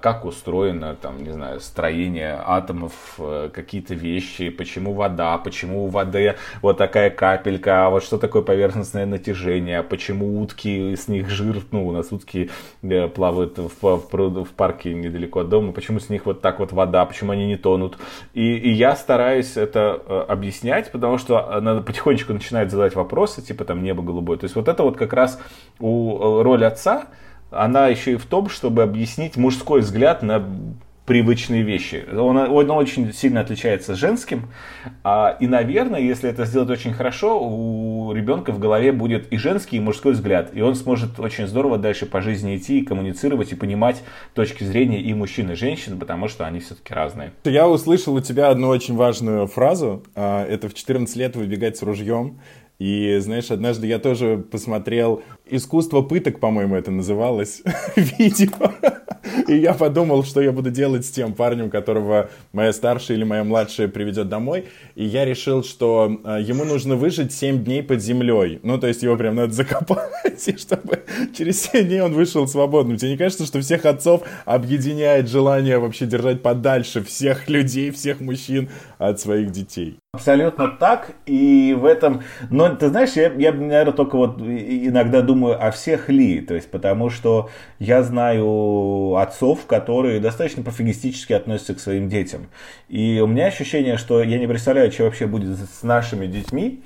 как 0.00 0.24
устроено, 0.24 0.96
там, 1.00 1.22
не 1.22 1.30
знаю, 1.30 1.60
строение 1.60 2.42
атомов, 2.44 2.92
э, 3.18 3.50
какие-то 3.52 3.94
вещи, 3.94 4.50
почему 4.50 4.94
вода, 4.94 5.38
почему 5.38 5.84
у 5.84 5.88
воды 5.88 6.36
вот 6.62 6.78
такая 6.78 7.10
капелька, 7.10 7.86
а 7.86 7.90
вот 7.90 8.02
что 8.02 8.18
такое 8.18 8.42
поверхностное 8.42 9.06
натяжение, 9.06 9.82
почему 9.82 10.40
утки, 10.40 10.96
с 10.96 11.08
них 11.08 11.28
жир, 11.30 11.62
ну, 11.70 11.86
у 11.86 11.92
нас 11.92 12.10
утки 12.10 12.50
э, 12.82 13.08
плавают 13.08 13.58
в, 13.58 13.70
в, 13.80 14.44
в 14.44 14.50
парке 14.56 14.92
недалеко 14.92 15.40
от 15.40 15.48
дома, 15.48 15.72
почему 15.72 16.00
с 16.00 16.08
них 16.08 16.26
вот 16.26 16.40
так 16.40 16.58
вот 16.58 16.72
вода, 16.72 17.04
почему 17.04 17.32
они 17.32 17.46
не 17.46 17.56
тонут. 17.56 17.96
И, 18.34 18.56
и 18.56 18.70
я 18.70 18.96
стараюсь 18.96 19.56
это 19.56 20.02
э, 20.04 20.24
объяснять, 20.28 20.90
потому 20.90 21.18
что 21.18 21.52
она 21.52 21.80
потихонечку 21.80 22.32
начинает 22.32 22.70
задать 22.70 22.94
вопросы, 22.96 23.42
типа 23.42 23.64
там 23.64 23.82
небо 23.82 24.02
голубое. 24.02 24.38
То 24.38 24.44
есть 24.44 24.56
вот 24.56 24.68
это 24.68 24.82
вот 24.82 24.96
как 24.96 25.12
раз 25.12 25.40
у 25.78 26.42
роль 26.42 26.64
отца, 26.64 27.06
она 27.50 27.88
еще 27.88 28.12
и 28.12 28.16
в 28.16 28.26
том, 28.26 28.48
чтобы 28.48 28.82
объяснить 28.82 29.36
мужской 29.36 29.80
взгляд 29.80 30.22
на 30.22 30.44
привычные 31.10 31.62
вещи. 31.62 32.04
Он, 32.12 32.36
он 32.36 32.70
очень 32.70 33.12
сильно 33.12 33.40
отличается 33.40 33.96
женским. 33.96 34.48
А, 35.02 35.36
и, 35.40 35.48
наверное, 35.48 35.98
если 35.98 36.30
это 36.30 36.44
сделать 36.44 36.70
очень 36.70 36.92
хорошо, 36.92 37.40
у 37.42 38.12
ребенка 38.12 38.52
в 38.52 38.60
голове 38.60 38.92
будет 38.92 39.32
и 39.32 39.36
женский, 39.36 39.78
и 39.78 39.80
мужской 39.80 40.12
взгляд. 40.12 40.50
И 40.54 40.60
он 40.60 40.76
сможет 40.76 41.18
очень 41.18 41.48
здорово 41.48 41.78
дальше 41.78 42.06
по 42.06 42.20
жизни 42.20 42.56
идти 42.56 42.78
и 42.78 42.84
коммуницировать, 42.84 43.50
и 43.50 43.56
понимать 43.56 44.04
точки 44.34 44.62
зрения 44.62 45.00
и 45.00 45.12
мужчин, 45.12 45.50
и 45.50 45.56
женщин, 45.56 45.98
потому 45.98 46.28
что 46.28 46.46
они 46.46 46.60
все-таки 46.60 46.94
разные. 46.94 47.32
Я 47.42 47.68
услышал 47.68 48.14
у 48.14 48.20
тебя 48.20 48.48
одну 48.48 48.68
очень 48.68 48.94
важную 48.94 49.48
фразу. 49.48 50.04
А, 50.14 50.46
это 50.46 50.68
в 50.68 50.74
14 50.74 51.16
лет 51.16 51.34
выбегать 51.34 51.76
с 51.76 51.82
ружьем. 51.82 52.38
И, 52.80 53.18
знаешь, 53.18 53.50
однажды 53.50 53.86
я 53.86 53.98
тоже 53.98 54.38
посмотрел 54.38 55.22
«Искусство 55.50 56.02
пыток», 56.02 56.40
по-моему, 56.40 56.76
это 56.76 56.90
называлось, 56.90 57.62
видео. 57.96 58.72
И 59.48 59.56
я 59.56 59.74
подумал, 59.74 60.24
что 60.24 60.40
я 60.40 60.52
буду 60.52 60.70
делать 60.70 61.04
с 61.04 61.10
тем 61.10 61.34
парнем, 61.34 61.70
которого 61.70 62.30
моя 62.52 62.72
старшая 62.72 63.16
или 63.16 63.24
моя 63.24 63.44
младшая 63.44 63.88
приведет 63.88 64.28
домой. 64.28 64.66
И 64.94 65.04
я 65.04 65.24
решил, 65.24 65.62
что 65.62 66.20
э, 66.24 66.38
ему 66.42 66.64
нужно 66.64 66.96
выжить 66.96 67.32
7 67.32 67.64
дней 67.64 67.82
под 67.82 68.00
землей. 68.02 68.60
Ну, 68.62 68.78
то 68.78 68.86
есть 68.86 69.02
его 69.02 69.16
прям 69.16 69.36
надо 69.36 69.52
закопать, 69.52 70.58
чтобы 70.60 71.00
через 71.36 71.62
7 71.62 71.86
дней 71.86 72.00
он 72.00 72.12
вышел 72.12 72.46
свободным. 72.46 72.96
Тебе 72.96 73.12
не 73.12 73.16
кажется, 73.16 73.46
что 73.46 73.60
всех 73.60 73.84
отцов 73.86 74.22
объединяет 74.44 75.28
желание 75.28 75.78
вообще 75.78 76.06
держать 76.06 76.42
подальше 76.42 77.02
всех 77.02 77.48
людей, 77.48 77.90
всех 77.90 78.20
мужчин 78.20 78.68
от 78.98 79.20
своих 79.20 79.50
детей? 79.50 79.98
Абсолютно 80.12 80.68
так, 80.68 81.12
и 81.26 81.72
в 81.78 81.84
этом, 81.84 82.22
но 82.50 82.74
ты 82.74 82.88
знаешь, 82.88 83.12
я, 83.12 83.32
я, 83.32 83.52
наверное, 83.52 83.92
только 83.92 84.16
вот 84.16 84.40
иногда 84.40 85.22
думаю 85.22 85.39
о 85.46 85.70
всех 85.70 86.08
ли, 86.08 86.40
то 86.40 86.54
есть 86.54 86.70
потому 86.70 87.10
что 87.10 87.50
я 87.78 88.02
знаю 88.02 89.16
отцов, 89.16 89.66
которые 89.66 90.20
достаточно 90.20 90.62
пофигистически 90.62 91.32
относятся 91.32 91.74
к 91.74 91.80
своим 91.80 92.08
детям, 92.08 92.48
и 92.88 93.20
у 93.22 93.26
меня 93.26 93.46
ощущение, 93.46 93.96
что 93.96 94.22
я 94.22 94.38
не 94.38 94.46
представляю, 94.46 94.92
что 94.92 95.04
вообще 95.04 95.26
будет 95.26 95.58
с 95.58 95.82
нашими 95.82 96.26
детьми, 96.26 96.82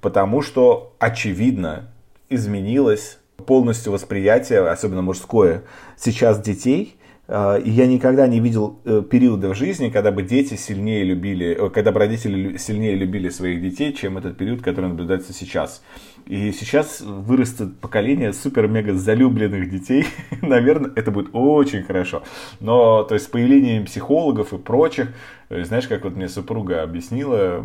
потому 0.00 0.42
что, 0.42 0.94
очевидно, 0.98 1.90
изменилось 2.28 3.18
полностью 3.46 3.92
восприятие, 3.92 4.68
особенно 4.68 5.02
мужское, 5.02 5.62
сейчас 5.96 6.40
детей– 6.40 6.96
а, 7.26 7.56
и 7.56 7.70
я 7.70 7.86
никогда 7.86 8.26
не 8.26 8.38
видел 8.38 8.80
э, 8.84 9.02
периода 9.10 9.48
в 9.48 9.54
жизни, 9.54 9.88
когда 9.88 10.12
бы 10.12 10.22
дети 10.22 10.54
сильнее 10.54 11.04
любили, 11.04 11.56
э, 11.58 11.70
когда 11.70 11.90
бы 11.90 11.98
родители 11.98 12.58
сильнее 12.58 12.94
любили 12.96 13.30
своих 13.30 13.62
детей, 13.62 13.94
чем 13.94 14.18
этот 14.18 14.36
период, 14.36 14.60
который 14.60 14.90
наблюдается 14.90 15.32
сейчас. 15.32 15.82
И 16.26 16.52
сейчас 16.52 17.02
вырастет 17.02 17.78
поколение 17.80 18.32
супер-мега 18.32 18.94
залюбленных 18.94 19.68
детей. 19.68 20.06
Наверное, 20.42 20.90
это 20.96 21.10
будет 21.10 21.28
очень 21.34 21.82
хорошо. 21.82 22.22
Но, 22.60 23.02
то 23.02 23.14
есть, 23.14 23.26
с 23.26 23.28
появлением 23.28 23.84
психологов 23.84 24.54
и 24.54 24.58
прочих, 24.58 25.08
э, 25.50 25.64
знаешь, 25.64 25.86
как 25.86 26.04
вот 26.04 26.16
мне 26.16 26.28
супруга 26.28 26.82
объяснила, 26.82 27.62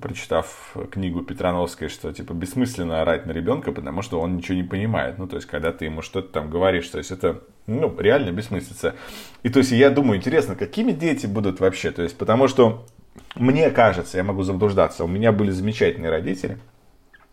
прочитав 0.00 0.74
книгу 0.90 1.20
Петрановской, 1.20 1.88
что, 1.88 2.10
типа, 2.10 2.32
бессмысленно 2.32 3.02
орать 3.02 3.26
на 3.26 3.32
ребенка, 3.32 3.72
потому 3.72 4.00
что 4.00 4.20
он 4.20 4.38
ничего 4.38 4.56
не 4.56 4.64
понимает. 4.64 5.18
Ну, 5.18 5.26
то 5.26 5.36
есть, 5.36 5.46
когда 5.46 5.70
ты 5.70 5.84
ему 5.84 6.00
что-то 6.00 6.32
там 6.32 6.48
говоришь, 6.48 6.88
то 6.88 6.96
есть, 6.96 7.10
это, 7.10 7.42
ну, 7.66 7.94
реально 7.98 8.30
бессмыслица. 8.30 8.94
И, 9.42 9.50
то 9.50 9.58
есть, 9.58 9.72
я 9.72 9.90
думаю, 9.90 10.16
интересно, 10.16 10.54
какими 10.54 10.92
дети 10.92 11.26
будут 11.26 11.60
вообще? 11.60 11.90
То 11.90 12.02
есть, 12.02 12.16
потому 12.16 12.48
что 12.48 12.86
мне 13.34 13.68
кажется, 13.68 14.16
я 14.16 14.24
могу 14.24 14.44
заблуждаться, 14.44 15.04
у 15.04 15.08
меня 15.08 15.30
были 15.30 15.50
замечательные 15.50 16.10
родители– 16.10 16.56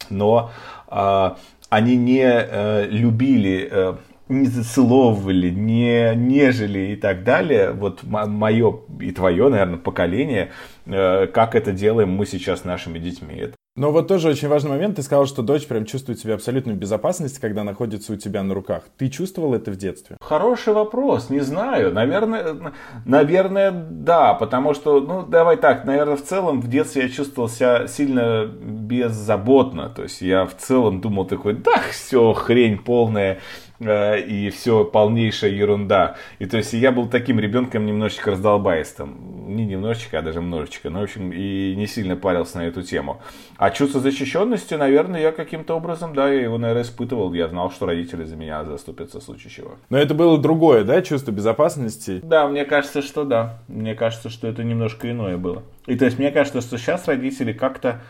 но 0.09 0.51
э, 0.89 1.31
они 1.69 1.95
не 1.95 2.23
э, 2.23 2.87
любили, 2.87 3.67
э, 3.69 3.95
не 4.29 4.47
зацеловывали, 4.47 5.49
не 5.49 6.15
нежели 6.15 6.93
и 6.93 6.95
так 6.95 7.23
далее. 7.23 7.71
Вот 7.71 8.03
мое 8.03 8.79
и 8.99 9.11
твое, 9.11 9.49
наверное, 9.49 9.77
поколение, 9.77 10.51
э, 10.85 11.27
как 11.27 11.55
это 11.55 11.71
делаем 11.71 12.09
мы 12.11 12.25
сейчас 12.25 12.61
с 12.61 12.63
нашими 12.63 12.99
детьми. 12.99 13.49
Но 13.77 13.91
вот 13.91 14.07
тоже 14.07 14.29
очень 14.29 14.47
важный 14.47 14.71
момент. 14.71 14.95
Ты 14.95 15.01
сказал, 15.01 15.25
что 15.25 15.41
дочь 15.41 15.67
прям 15.67 15.83
чувствует 15.83 16.17
себя 16.17 16.35
абсолютную 16.35 16.77
безопасность, 16.77 17.39
когда 17.39 17.65
находится 17.65 18.13
у 18.13 18.15
тебя 18.15 18.41
на 18.41 18.53
руках. 18.53 18.83
Ты 18.97 19.09
чувствовал 19.09 19.53
это 19.53 19.69
в 19.69 19.75
детстве? 19.75 20.15
Хороший 20.21 20.73
вопрос, 20.73 21.29
не 21.29 21.41
знаю. 21.41 21.93
Наверное, 21.93 22.73
наверное, 23.03 23.71
да, 23.71 24.33
потому 24.33 24.73
что, 24.75 25.01
ну, 25.01 25.23
давай 25.23 25.57
так, 25.57 25.83
наверное, 25.83 26.15
в 26.15 26.23
целом 26.23 26.61
в 26.61 26.69
детстве 26.69 27.03
я 27.03 27.09
чувствовал 27.09 27.49
себя 27.49 27.85
сильно 27.87 28.45
беззаботно. 28.45 29.89
То 29.89 30.03
есть 30.03 30.21
я 30.21 30.45
в 30.45 30.55
целом 30.55 31.01
думал 31.01 31.25
такой, 31.25 31.53
да, 31.53 31.81
все, 31.91 32.31
хрень 32.31 32.77
полная 32.77 33.39
и 33.87 34.49
все 34.49 34.83
полнейшая 34.83 35.51
ерунда. 35.51 36.15
И 36.39 36.45
то 36.45 36.57
есть 36.57 36.73
я 36.73 36.91
был 36.91 37.07
таким 37.07 37.39
ребенком 37.39 37.85
немножечко 37.85 38.31
раздолбаистым. 38.31 39.55
Не 39.55 39.65
немножечко, 39.65 40.19
а 40.19 40.21
даже 40.21 40.39
немножечко. 40.39 40.89
Ну, 40.89 40.99
в 40.99 41.03
общем, 41.03 41.31
и 41.31 41.75
не 41.75 41.87
сильно 41.87 42.15
парился 42.15 42.57
на 42.57 42.63
эту 42.63 42.81
тему. 42.81 43.21
А 43.57 43.69
чувство 43.69 44.01
защищенности, 44.01 44.73
наверное, 44.73 45.21
я 45.21 45.31
каким-то 45.31 45.75
образом, 45.75 46.13
да, 46.13 46.29
я 46.29 46.41
его, 46.41 46.57
наверное, 46.57 46.83
испытывал. 46.83 47.33
Я 47.33 47.47
знал, 47.47 47.71
что 47.71 47.85
родители 47.85 48.23
за 48.23 48.35
меня 48.35 48.63
заступятся 48.65 49.19
в 49.19 49.23
случае 49.23 49.51
чего. 49.51 49.75
Но 49.89 49.97
это 49.97 50.13
было 50.13 50.37
другое, 50.37 50.83
да, 50.83 51.01
чувство 51.01 51.31
безопасности? 51.31 52.19
Да, 52.23 52.47
мне 52.47 52.65
кажется, 52.65 53.01
что 53.01 53.23
да. 53.23 53.59
Мне 53.67 53.95
кажется, 53.95 54.29
что 54.29 54.47
это 54.47 54.63
немножко 54.63 55.09
иное 55.09 55.37
было. 55.37 55.63
И 55.85 55.95
то 55.95 56.05
есть 56.05 56.17
мне 56.17 56.31
кажется, 56.31 56.61
что 56.61 56.77
сейчас 56.77 57.07
родители 57.07 57.53
как-то 57.53 58.01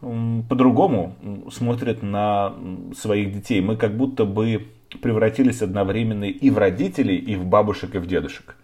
по-другому 0.00 1.14
смотрят 1.52 2.02
на 2.02 2.54
своих 2.96 3.32
детей. 3.32 3.60
Мы 3.60 3.76
как 3.76 3.96
будто 3.96 4.24
бы 4.24 4.66
превратились 5.00 5.62
одновременно 5.62 6.24
и 6.24 6.50
в 6.50 6.58
родителей, 6.58 7.16
и 7.16 7.36
в 7.36 7.44
бабушек, 7.46 7.94
и 7.94 7.98
в 7.98 8.06
дедушек. 8.06 8.56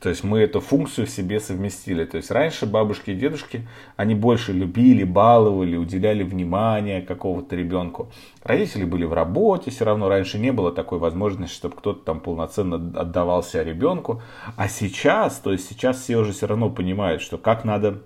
То 0.00 0.10
есть 0.10 0.24
мы 0.24 0.40
эту 0.40 0.60
функцию 0.60 1.06
в 1.06 1.10
себе 1.10 1.40
совместили. 1.40 2.04
То 2.04 2.18
есть 2.18 2.30
раньше 2.30 2.66
бабушки 2.66 3.10
и 3.10 3.14
дедушки, 3.14 3.66
они 3.96 4.14
больше 4.14 4.52
любили, 4.52 5.04
баловали, 5.04 5.76
уделяли 5.76 6.22
внимание 6.22 7.00
какого-то 7.00 7.56
ребенку. 7.56 8.10
Родители 8.42 8.84
были 8.84 9.04
в 9.04 9.12
работе, 9.12 9.70
все 9.70 9.84
равно 9.84 10.08
раньше 10.08 10.38
не 10.38 10.52
было 10.52 10.72
такой 10.72 10.98
возможности, 10.98 11.54
чтобы 11.54 11.76
кто-то 11.76 12.04
там 12.04 12.20
полноценно 12.20 12.76
отдавался 12.76 13.62
ребенку. 13.62 14.22
А 14.56 14.68
сейчас, 14.68 15.38
то 15.38 15.52
есть 15.52 15.68
сейчас 15.68 16.02
все 16.02 16.18
уже 16.18 16.32
все 16.32 16.46
равно 16.46 16.68
понимают, 16.68 17.22
что 17.22 17.38
как 17.38 17.64
надо 17.64 18.02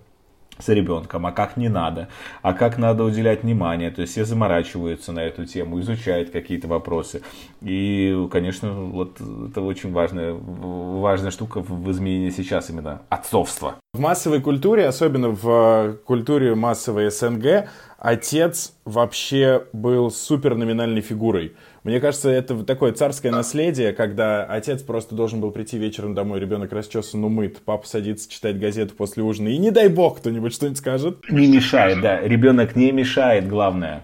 с 0.58 0.68
ребенком, 0.68 1.26
а 1.26 1.32
как 1.32 1.56
не 1.56 1.68
надо, 1.68 2.08
а 2.42 2.52
как 2.52 2.78
надо 2.78 3.04
уделять 3.04 3.42
внимание. 3.42 3.90
То 3.90 4.02
есть 4.02 4.12
все 4.12 4.24
заморачиваются 4.24 5.12
на 5.12 5.20
эту 5.20 5.44
тему, 5.44 5.80
изучают 5.80 6.30
какие-то 6.30 6.68
вопросы. 6.68 7.22
И, 7.60 8.28
конечно, 8.30 8.72
вот 8.72 9.20
это 9.20 9.60
очень 9.60 9.92
важная, 9.92 10.34
важная 10.34 11.30
штука 11.30 11.60
в 11.60 11.90
изменении 11.90 12.30
сейчас 12.30 12.70
именно 12.70 13.02
отцовства. 13.08 13.76
В 13.94 14.00
массовой 14.00 14.40
культуре, 14.40 14.86
особенно 14.86 15.30
в 15.30 15.96
культуре 16.04 16.54
массовой 16.54 17.10
СНГ, 17.10 17.68
отец 17.98 18.74
вообще 18.84 19.64
был 19.72 20.10
супер 20.10 20.54
номинальной 20.54 21.00
фигурой. 21.00 21.54
Мне 21.84 22.00
кажется, 22.00 22.30
это 22.30 22.64
такое 22.64 22.92
царское 22.92 23.30
наследие, 23.30 23.92
когда 23.92 24.44
отец 24.44 24.82
просто 24.82 25.14
должен 25.14 25.40
был 25.40 25.50
прийти 25.50 25.78
вечером 25.78 26.14
домой, 26.14 26.40
ребенок 26.40 26.72
расчесан, 26.72 27.24
умыт, 27.24 27.58
папа 27.64 27.86
садится 27.86 28.30
читать 28.30 28.58
газету 28.58 28.94
после 28.94 29.22
ужина, 29.22 29.48
и 29.48 29.58
не 29.58 29.70
дай 29.70 29.88
бог 29.88 30.18
кто-нибудь 30.18 30.54
что-нибудь 30.54 30.78
скажет. 30.78 31.18
Не 31.30 31.46
мешает, 31.46 32.00
да, 32.00 32.20
ребенок 32.20 32.76
не 32.76 32.92
мешает, 32.92 33.48
главное. 33.48 34.02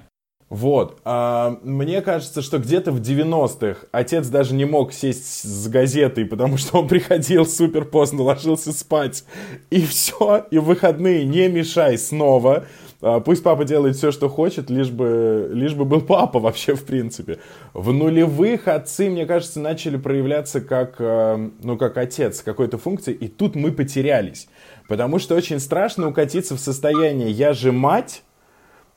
Вот. 0.51 1.01
А, 1.05 1.59
мне 1.63 2.01
кажется, 2.01 2.43
что 2.43 2.59
где-то 2.59 2.93
в 2.93 3.01
90-х 3.01 3.87
отец 3.93 4.29
даже 4.29 4.55
не 4.55 4.65
мог 4.65 4.93
сесть 4.93 5.43
с 5.43 5.69
газетой, 5.69 6.27
потому 6.27 6.59
что 6.59 6.79
он 6.79 6.89
приходил 6.89 7.47
супер 7.47 7.85
поздно, 7.85 8.23
ложился 8.23 8.73
спать. 8.73 9.25
И 9.71 9.85
все, 9.85 10.47
и 10.51 10.59
в 10.59 10.65
выходные 10.65 11.25
не 11.25 11.49
мешай 11.49 11.97
снова. 11.97 12.67
А, 13.01 13.21
пусть 13.21 13.43
папа 13.43 13.65
делает 13.65 13.97
все, 13.97 14.13
что 14.13 14.29
хочет, 14.29 14.71
лишь 14.71 14.91
бы, 14.91 15.51
лишь 15.53 15.75
бы 15.75 15.85
был 15.85 16.01
папа 16.01 16.39
вообще, 16.39 16.75
в 16.75 16.85
принципе. 16.85 17.39
В 17.73 17.93
нулевых 17.93 18.67
отцы, 18.67 19.11
мне 19.11 19.27
кажется, 19.27 19.61
начали 19.61 19.97
проявляться 19.97 20.61
как, 20.61 20.97
а, 20.99 21.51
ну, 21.63 21.77
как 21.77 21.97
отец 21.97 22.43
какой-то 22.43 22.79
функции, 22.79 23.13
и 23.13 23.29
тут 23.29 23.57
мы 23.57 23.73
потерялись. 23.73 24.49
Потому 24.89 25.19
что 25.19 25.35
очень 25.35 25.61
страшно 25.61 26.09
укатиться 26.09 26.55
в 26.55 26.61
состояние 26.61 27.31
«я 27.31 27.55
же 27.55 27.73
мать», 27.73 28.24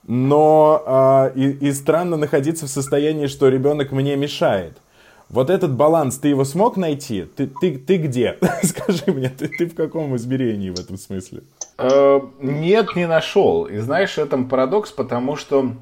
но 0.07 1.31
э, 1.35 1.39
и, 1.39 1.67
и 1.67 1.71
странно 1.73 2.17
находиться 2.17 2.65
в 2.65 2.69
состоянии, 2.69 3.27
что 3.27 3.49
ребенок 3.49 3.91
мне 3.91 4.15
мешает. 4.15 4.77
Вот 5.29 5.49
этот 5.49 5.75
баланс, 5.75 6.17
ты 6.17 6.29
его 6.29 6.45
смог 6.45 6.77
найти? 6.77 7.25
Ты, 7.35 7.47
ты, 7.47 7.77
ты 7.77 7.97
где? 7.97 8.37
Скажи 8.63 9.03
мне, 9.07 9.29
ты, 9.29 9.49
ты 9.49 9.67
в 9.67 9.75
каком 9.75 10.15
измерении 10.15 10.69
в 10.69 10.79
этом 10.79 10.97
смысле? 10.97 11.43
Э, 11.77 12.21
нет, 12.39 12.95
не 12.95 13.05
нашел. 13.05 13.65
И 13.65 13.77
знаешь, 13.79 14.13
в 14.13 14.19
этом 14.19 14.47
парадокс, 14.47 14.91
потому 14.91 15.35
что 15.35 15.73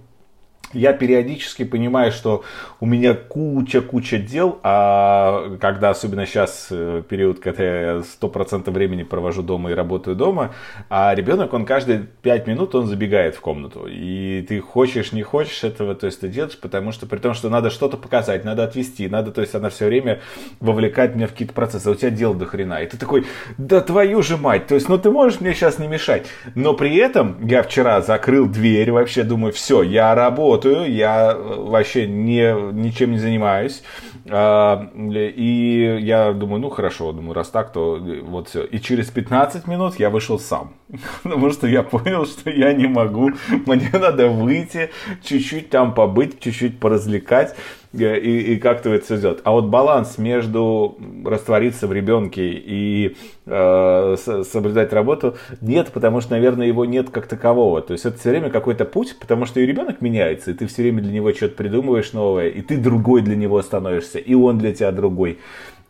я 0.74 0.94
периодически 0.94 1.64
понимаю, 1.64 2.12
что 2.12 2.44
у 2.80 2.86
меня 2.86 3.14
куча-куча 3.14 4.18
дел, 4.18 4.60
а 4.64 5.58
когда, 5.62 5.92
особенно 5.92 6.26
сейчас, 6.26 6.68
э, 6.70 7.04
период, 7.08 7.40
когда 7.40 7.64
я 7.64 8.04
100% 8.04 8.70
времени 8.72 9.04
провожу 9.04 9.42
дома 9.42 9.72
и 9.72 9.74
работаю 9.74 10.16
дома, 10.16 10.54
а 10.90 11.14
ребенок, 11.16 11.54
он 11.54 11.66
каждые 11.66 12.08
5 12.22 12.48
минут, 12.48 12.76
он 12.76 12.88
забегает 12.88 13.36
в 13.36 13.42
комнату. 13.42 13.88
И 13.90 14.46
ты 14.48 14.60
хочешь, 14.60 15.12
не 15.12 15.24
хочешь 15.24 15.64
этого, 15.64 15.96
то 15.96 16.08
есть 16.08 16.20
ты 16.20 16.28
делаешь, 16.28 16.58
потому 16.60 16.92
что, 16.92 17.06
при 17.06 17.18
том, 17.20 17.34
что 17.34 17.50
надо 17.50 17.70
что-то 17.70 17.98
показать, 17.98 18.44
надо 18.44 18.64
отвести, 18.64 19.08
надо, 19.08 19.32
то 19.32 19.42
есть 19.42 19.56
она 19.56 19.70
все 19.70 19.86
время 19.86 20.22
вовлекает 20.60 21.16
меня 21.16 21.28
в 21.28 21.32
какие-то 21.32 21.54
процессы, 21.54 21.88
а 21.88 21.92
у 21.92 21.96
тебя 21.96 22.10
дел 22.10 22.34
до 22.34 22.46
хрена. 22.46 22.82
И 22.82 22.88
ты 22.88 22.98
такой, 22.98 23.26
да 23.58 23.82
твою 23.82 24.22
же 24.22 24.38
мать, 24.38 24.68
то 24.68 24.76
есть, 24.76 24.90
ну 24.90 24.98
ты 24.98 25.10
можешь 25.10 25.40
мне 25.40 25.54
сейчас 25.54 25.80
не 25.80 25.88
мешать. 25.88 26.28
Но 26.56 26.74
при 26.74 26.96
этом 26.98 27.48
я 27.48 27.64
вчера 27.64 28.02
закрыл 28.02 28.48
дверь, 28.48 28.92
вообще 28.92 29.24
думаю, 29.24 29.54
все, 29.54 29.82
я 29.82 30.14
работаю, 30.16 30.55
работаю, 30.56 30.94
я 30.94 31.34
э, 31.34 31.56
вообще 31.58 32.08
не, 32.08 32.54
ничем 32.74 33.12
не 33.12 33.20
занимаюсь. 33.20 33.84
А, 34.28 34.90
и 34.96 36.00
я 36.02 36.34
думаю, 36.34 36.62
ну 36.62 36.70
хорошо, 36.70 37.12
думаю, 37.12 37.34
раз 37.34 37.50
так, 37.50 37.72
то 37.72 38.00
вот 38.24 38.50
все. 38.50 38.64
И 38.64 38.80
через 38.80 39.10
15 39.12 39.68
минут 39.68 40.00
я 40.00 40.10
вышел 40.10 40.40
сам. 40.40 40.74
Потому 41.24 41.52
что 41.52 41.68
я 41.68 41.84
понял, 41.84 42.26
что 42.26 42.50
я 42.50 42.74
не 42.74 42.88
могу. 42.88 43.32
Мне 43.66 43.90
надо 43.94 44.30
выйти, 44.30 44.90
чуть-чуть 45.24 45.70
там 45.70 45.94
побыть, 45.94 46.40
чуть-чуть 46.40 46.80
поразвлекать. 46.80 47.56
Э, 48.00 48.20
и, 48.20 48.54
и 48.54 48.58
как-то 48.58 48.94
это 48.94 49.06
все 49.06 49.18
сделать. 49.18 49.40
А 49.44 49.52
вот 49.52 49.66
баланс 49.66 50.18
между 50.18 50.98
раствориться 51.26 51.88
в 51.88 51.94
ребенке 51.94 52.44
и 52.48 53.16
э, 53.46 54.16
соблюдать 54.18 54.94
работу 54.94 55.36
нет, 55.62 55.92
потому 55.92 56.22
что, 56.22 56.32
наверное, 56.32 56.68
его 56.68 56.86
нет 56.86 57.10
как 57.10 57.28
такового. 57.28 57.82
То 57.82 57.94
есть 57.94 58.06
это 58.06 58.18
все 58.18 58.30
время 58.30 58.50
какой-то 58.50 58.86
путь, 58.86 59.16
потому 59.20 59.46
что 59.46 59.60
и 59.60 59.66
ребенок 59.66 60.02
меняется, 60.02 60.52
и 60.52 60.54
ты 60.54 60.68
все 60.68 60.82
время 60.84 61.02
для 61.02 61.14
него 61.14 61.34
что-то 61.34 61.56
придумываешь 61.56 62.14
новое, 62.14 62.50
и 62.50 62.62
ты 62.62 62.78
другой 62.78 63.22
для 63.22 63.36
него 63.36 63.62
становишься, 63.62 64.20
и 64.20 64.34
он 64.34 64.58
для 64.58 64.74
тебя 64.74 64.92
другой. 64.92 65.40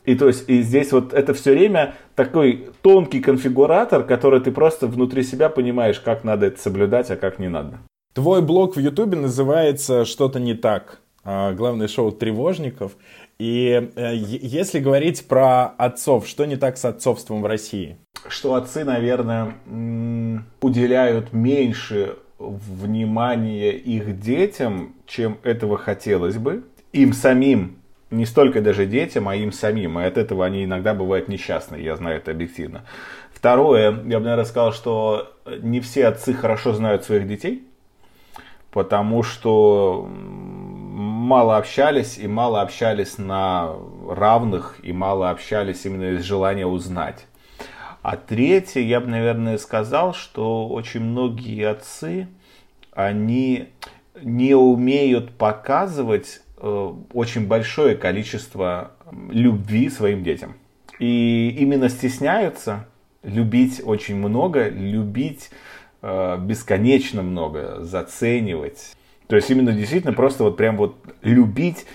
И 0.06 0.16
то 0.16 0.28
есть 0.28 0.48
и 0.48 0.62
здесь 0.62 0.92
вот 0.92 1.14
это 1.14 1.34
все 1.34 1.52
время 1.52 1.96
такой 2.16 2.70
тонкий 2.82 3.22
конфигуратор, 3.22 4.04
который 4.04 4.40
ты 4.40 4.52
просто 4.52 4.88
внутри 4.88 5.24
себя 5.24 5.50
понимаешь, 5.50 6.00
как 6.00 6.24
надо 6.24 6.46
это 6.48 6.62
соблюдать, 6.62 7.10
а 7.10 7.16
как 7.16 7.40
не 7.40 7.50
надо. 7.50 7.80
Твой 8.14 8.42
блог 8.42 8.76
в 8.76 8.80
Ютубе 8.80 9.18
называется 9.18 10.06
«Что-то 10.06 10.40
не 10.40 10.54
так». 10.54 11.02
А, 11.26 11.54
главное 11.54 11.88
шоу 11.88 12.12
тревожников. 12.12 12.96
И 13.40 13.90
э, 13.96 14.16
если 14.16 14.80
говорить 14.80 15.28
про 15.28 15.66
отцов, 15.66 16.28
что 16.28 16.46
не 16.46 16.56
так 16.56 16.78
с 16.78 16.86
отцовством 16.86 17.42
в 17.42 17.46
России? 17.48 17.98
Что 18.28 18.54
отцы, 18.54 18.86
наверное, 18.86 19.56
уделяют 20.62 21.34
меньше 21.34 22.16
внимания 22.38 23.72
их 23.72 24.20
детям, 24.20 24.96
чем 25.08 25.40
этого 25.44 25.78
хотелось 25.78 26.38
бы. 26.38 26.64
Им 26.94 27.14
самим 27.14 27.80
не 28.12 28.26
столько 28.26 28.62
даже 28.62 28.86
детям, 28.86 29.28
а 29.28 29.36
им 29.36 29.52
самим. 29.52 30.00
И 30.00 30.04
от 30.04 30.18
этого 30.18 30.46
они 30.46 30.64
иногда 30.64 30.94
бывают 30.94 31.28
несчастны, 31.28 31.78
я 31.78 31.96
знаю 31.96 32.18
это 32.18 32.32
объективно. 32.32 32.84
Второе, 33.34 33.92
я 33.92 34.20
бы, 34.20 34.26
наверное, 34.26 34.46
сказал, 34.46 34.74
что 34.74 35.34
не 35.62 35.80
все 35.80 36.08
отцы 36.08 36.34
хорошо 36.34 36.74
знают 36.74 37.04
своих 37.04 37.28
детей, 37.28 37.68
потому 38.72 39.24
что 39.24 40.10
мало 41.26 41.58
общались 41.58 42.18
и 42.18 42.28
мало 42.28 42.62
общались 42.62 43.18
на 43.18 43.74
равных 44.10 44.78
и 44.84 44.94
мало 44.94 45.30
общались 45.30 45.86
именно 45.86 46.16
из 46.16 46.24
желания 46.24 46.66
узнать. 46.66 47.26
А 48.02 48.18
третье, 48.18 48.82
я 48.82 49.02
бы, 49.02 49.08
наверное, 49.08 49.58
сказал, 49.58 50.14
что 50.14 50.68
очень 50.68 51.02
многие 51.02 51.68
отцы, 51.68 52.28
они 52.94 53.70
не 54.22 54.56
умеют 54.56 55.38
показывать 55.38 56.42
Э, 56.58 56.94
очень 57.14 57.48
большое 57.48 57.96
количество 57.96 58.94
любви 59.30 59.90
своим 59.90 60.24
детям. 60.24 60.56
И 61.00 61.56
именно 61.60 61.90
стесняются 61.90 62.88
любить 63.24 63.82
очень 63.84 64.16
много, 64.16 64.70
любить 64.70 65.50
э, 66.02 66.38
бесконечно 66.40 67.22
много, 67.22 67.84
заценивать. 67.84 68.96
То 69.28 69.36
есть 69.36 69.50
именно 69.50 69.72
действительно 69.72 70.14
просто 70.14 70.44
вот 70.44 70.58
прям 70.58 70.78
вот 70.78 70.96
любить 71.22 71.86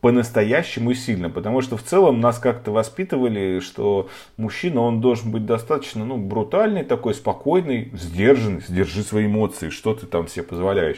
по-настоящему 0.00 0.94
сильно, 0.94 1.30
потому 1.30 1.60
что 1.60 1.76
в 1.76 1.82
целом 1.82 2.20
нас 2.20 2.38
как-то 2.38 2.72
воспитывали, 2.72 3.60
что 3.60 4.08
мужчина, 4.36 4.80
он 4.80 5.00
должен 5.00 5.30
быть 5.30 5.46
достаточно, 5.46 6.04
ну, 6.04 6.16
брутальный 6.16 6.82
такой, 6.82 7.14
спокойный, 7.14 7.90
сдержанный, 7.94 8.62
сдержи 8.66 9.02
свои 9.02 9.26
эмоции, 9.26 9.70
что 9.70 9.94
ты 9.94 10.06
там 10.06 10.26
себе 10.26 10.42
позволяешь. 10.42 10.96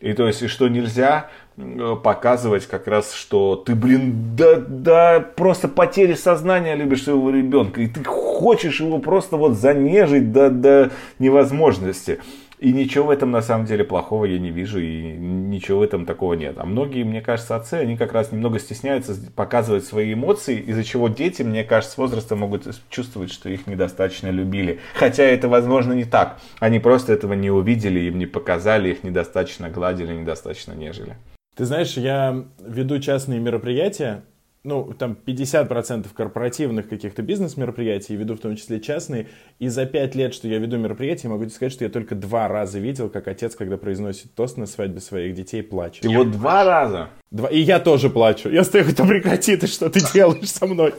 И 0.00 0.12
то 0.12 0.26
есть, 0.26 0.42
и 0.42 0.48
что 0.48 0.68
нельзя 0.68 1.30
э, 1.56 1.96
показывать 2.02 2.66
как 2.66 2.86
раз, 2.88 3.14
что 3.14 3.56
ты, 3.56 3.74
блин, 3.74 4.36
да, 4.36 4.56
да, 4.56 5.20
просто 5.20 5.68
потери 5.68 6.12
сознания 6.12 6.74
любишь 6.74 7.04
своего 7.04 7.30
ребенка, 7.30 7.80
и 7.80 7.86
ты 7.86 8.04
хочешь 8.04 8.80
его 8.80 8.98
просто 8.98 9.36
вот 9.36 9.54
занежить 9.54 10.30
до, 10.30 10.50
до 10.50 10.90
невозможности. 11.18 12.20
И 12.60 12.74
ничего 12.74 13.06
в 13.06 13.10
этом 13.10 13.30
на 13.30 13.40
самом 13.40 13.64
деле 13.64 13.84
плохого 13.84 14.26
я 14.26 14.38
не 14.38 14.50
вижу, 14.50 14.80
и 14.80 15.16
ничего 15.16 15.78
в 15.78 15.82
этом 15.82 16.04
такого 16.04 16.34
нет. 16.34 16.56
А 16.58 16.66
многие, 16.66 17.04
мне 17.04 17.22
кажется, 17.22 17.56
отцы, 17.56 17.74
они 17.74 17.96
как 17.96 18.12
раз 18.12 18.32
немного 18.32 18.58
стесняются 18.58 19.16
показывать 19.34 19.86
свои 19.86 20.12
эмоции, 20.12 20.60
из-за 20.60 20.84
чего 20.84 21.08
дети, 21.08 21.40
мне 21.40 21.64
кажется, 21.64 21.94
с 21.94 21.96
возрастом 21.96 22.40
могут 22.40 22.66
чувствовать, 22.90 23.32
что 23.32 23.48
их 23.48 23.66
недостаточно 23.66 24.28
любили. 24.28 24.78
Хотя 24.94 25.24
это, 25.24 25.48
возможно, 25.48 25.94
не 25.94 26.04
так. 26.04 26.38
Они 26.58 26.80
просто 26.80 27.14
этого 27.14 27.32
не 27.32 27.50
увидели, 27.50 28.00
им 28.00 28.18
не 28.18 28.26
показали, 28.26 28.90
их 28.90 29.04
недостаточно 29.04 29.70
гладили, 29.70 30.12
недостаточно 30.12 30.74
нежели. 30.74 31.16
Ты 31.56 31.64
знаешь, 31.64 31.96
я 31.96 32.44
веду 32.62 32.98
частные 32.98 33.40
мероприятия, 33.40 34.22
ну, 34.62 34.92
там 34.92 35.16
50% 35.26 36.06
корпоративных 36.14 36.88
каких-то 36.88 37.22
бизнес-мероприятий, 37.22 38.14
веду 38.16 38.36
в 38.36 38.40
том 38.40 38.56
числе 38.56 38.80
частные, 38.80 39.28
и 39.58 39.68
за 39.68 39.86
5 39.86 40.14
лет, 40.14 40.34
что 40.34 40.48
я 40.48 40.58
веду 40.58 40.76
мероприятия, 40.76 41.28
могу 41.28 41.44
тебе 41.44 41.54
сказать, 41.54 41.72
что 41.72 41.84
я 41.84 41.90
только 41.90 42.14
два 42.14 42.46
раза 42.48 42.78
видел, 42.78 43.08
как 43.08 43.28
отец, 43.28 43.56
когда 43.56 43.78
произносит 43.78 44.34
тост 44.34 44.58
на 44.58 44.66
свадьбе 44.66 45.00
своих 45.00 45.34
детей, 45.34 45.62
плачет. 45.62 46.04
И 46.04 46.08
вот 46.08 46.30
два 46.30 46.64
раза? 46.64 47.08
Два. 47.30 47.48
И 47.48 47.60
я 47.60 47.80
тоже 47.80 48.10
плачу. 48.10 48.50
Я 48.50 48.64
стою, 48.64 48.84
это 48.86 49.06
прекрати, 49.06 49.56
ты 49.56 49.66
что 49.66 49.88
ты 49.88 50.00
делаешь 50.12 50.50
со 50.50 50.66
мной? 50.66 50.92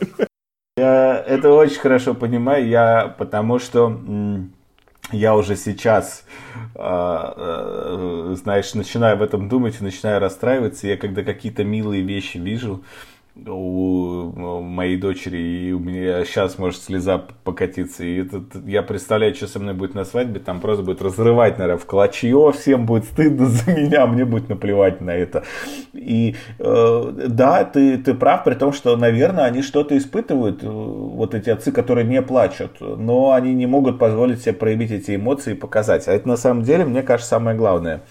Я 0.76 1.22
это 1.26 1.52
очень 1.52 1.78
хорошо 1.78 2.14
понимаю, 2.14 2.66
я, 2.66 3.14
потому 3.18 3.58
что 3.58 4.00
я 5.12 5.36
уже 5.36 5.56
сейчас, 5.56 6.24
э, 6.74 6.80
э, 6.80 8.34
знаешь, 8.42 8.72
начинаю 8.74 9.14
об 9.14 9.22
этом 9.22 9.48
думать 9.48 9.76
и 9.80 9.84
начинаю 9.84 10.20
расстраиваться. 10.20 10.86
Я 10.86 10.96
когда 10.96 11.22
какие-то 11.22 11.64
милые 11.64 12.02
вещи 12.02 12.38
вижу, 12.38 12.82
у 13.34 14.60
моей 14.60 14.98
дочери, 14.98 15.38
и 15.38 15.72
у 15.72 15.78
меня 15.78 16.24
сейчас 16.24 16.58
может 16.58 16.82
слеза 16.82 17.18
покатиться. 17.44 18.04
И 18.04 18.20
этот, 18.20 18.66
я 18.66 18.82
представляю, 18.82 19.34
что 19.34 19.46
со 19.46 19.58
мной 19.58 19.74
будет 19.74 19.94
на 19.94 20.04
свадьбе, 20.04 20.38
там 20.38 20.60
просто 20.60 20.84
будет 20.84 21.00
разрывать, 21.00 21.58
наверное, 21.58 21.80
в 21.80 21.86
клочье, 21.86 22.52
всем 22.52 22.84
будет 22.84 23.04
стыдно 23.04 23.46
за 23.48 23.72
меня, 23.72 24.06
мне 24.06 24.24
будет 24.24 24.48
наплевать 24.48 25.00
на 25.00 25.14
это. 25.14 25.44
И 25.94 26.36
э, 26.58 27.12
да, 27.28 27.64
ты, 27.64 27.96
ты 27.98 28.14
прав, 28.14 28.44
при 28.44 28.54
том, 28.54 28.72
что, 28.72 28.96
наверное, 28.96 29.44
они 29.44 29.62
что-то 29.62 29.96
испытывают, 29.96 30.62
э, 30.62 30.68
вот 30.68 31.34
эти 31.34 31.48
отцы, 31.48 31.72
которые 31.72 32.06
не 32.06 32.20
плачут, 32.20 32.80
но 32.80 33.32
они 33.32 33.54
не 33.54 33.66
могут 33.66 33.98
позволить 33.98 34.42
себе 34.42 34.52
проявить 34.52 34.90
эти 34.90 35.16
эмоции 35.16 35.52
и 35.52 35.56
показать. 35.56 36.06
А 36.06 36.12
это 36.12 36.28
на 36.28 36.36
самом 36.36 36.64
деле, 36.64 36.84
мне 36.84 37.02
кажется, 37.02 37.30
самое 37.30 37.56
главное 37.56 38.02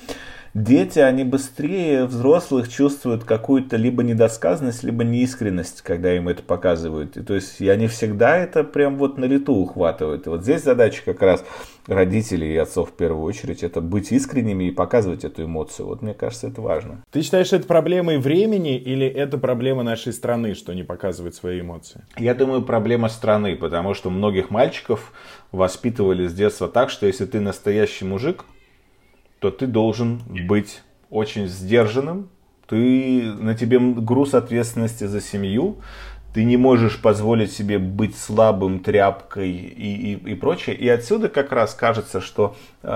дети, 0.54 1.00
они 1.00 1.24
быстрее 1.24 2.06
взрослых 2.06 2.70
чувствуют 2.70 3.24
какую-то 3.24 3.78
либо 3.78 4.04
недосказанность, 4.04 4.84
либо 4.84 5.04
неискренность, 5.04 5.82
когда 5.82 6.16
им 6.16 6.28
это 6.28 6.44
показывают. 6.44 7.18
И, 7.18 7.24
то 7.24 7.36
есть 7.36 7.62
и 7.62 7.70
они 7.70 7.88
всегда 7.88 8.38
это 8.38 8.64
прям 8.64 8.98
вот 8.98 9.18
на 9.18 9.26
лету 9.26 9.54
ухватывают. 9.56 10.28
И 10.28 10.30
вот 10.30 10.44
здесь 10.44 10.64
задача 10.64 11.02
как 11.06 11.22
раз 11.22 11.44
родителей 11.88 12.54
и 12.54 12.58
отцов 12.58 12.90
в 12.90 12.94
первую 12.94 13.24
очередь, 13.24 13.64
это 13.64 13.82
быть 13.82 14.12
искренними 14.12 14.66
и 14.66 14.72
показывать 14.72 15.24
эту 15.24 15.46
эмоцию. 15.46 15.88
Вот 15.88 16.02
мне 16.02 16.14
кажется, 16.14 16.48
это 16.48 16.62
важно. 16.62 17.04
Ты 17.12 17.22
считаешь, 17.22 17.54
это 17.54 17.66
проблемой 17.66 18.18
времени 18.18 18.78
или 18.78 19.08
это 19.08 19.38
проблема 19.38 19.84
нашей 19.84 20.14
страны, 20.14 20.54
что 20.54 20.74
не 20.74 20.84
показывает 20.84 21.36
свои 21.36 21.62
эмоции? 21.62 22.04
Я 22.18 22.36
думаю, 22.36 22.62
проблема 22.62 23.10
страны, 23.10 23.56
потому 23.56 23.94
что 23.94 24.10
многих 24.10 24.50
мальчиков 24.50 25.12
воспитывали 25.52 26.28
с 26.28 26.34
детства 26.34 26.68
так, 26.68 26.90
что 26.90 27.08
если 27.08 27.26
ты 27.26 27.40
настоящий 27.40 28.06
мужик, 28.06 28.46
то 29.42 29.50
ты 29.50 29.66
должен 29.66 30.22
быть 30.48 30.84
очень 31.10 31.48
сдержанным, 31.48 32.30
ты, 32.68 33.24
на 33.24 33.56
тебе 33.56 33.80
груз 33.80 34.36
ответственности 34.36 35.06
за 35.06 35.20
семью, 35.20 35.78
ты 36.32 36.44
не 36.44 36.58
можешь 36.58 37.02
позволить 37.02 37.52
себе 37.52 37.80
быть 37.80 38.16
слабым, 38.16 38.80
тряпкой 38.80 39.50
и, 39.50 40.14
и, 40.14 40.32
и 40.32 40.36
прочее. 40.36 40.76
И 40.76 40.88
отсюда 40.88 41.28
как 41.28 41.52
раз 41.52 41.74
кажется, 41.74 42.22
что 42.22 42.56
э, 42.84 42.88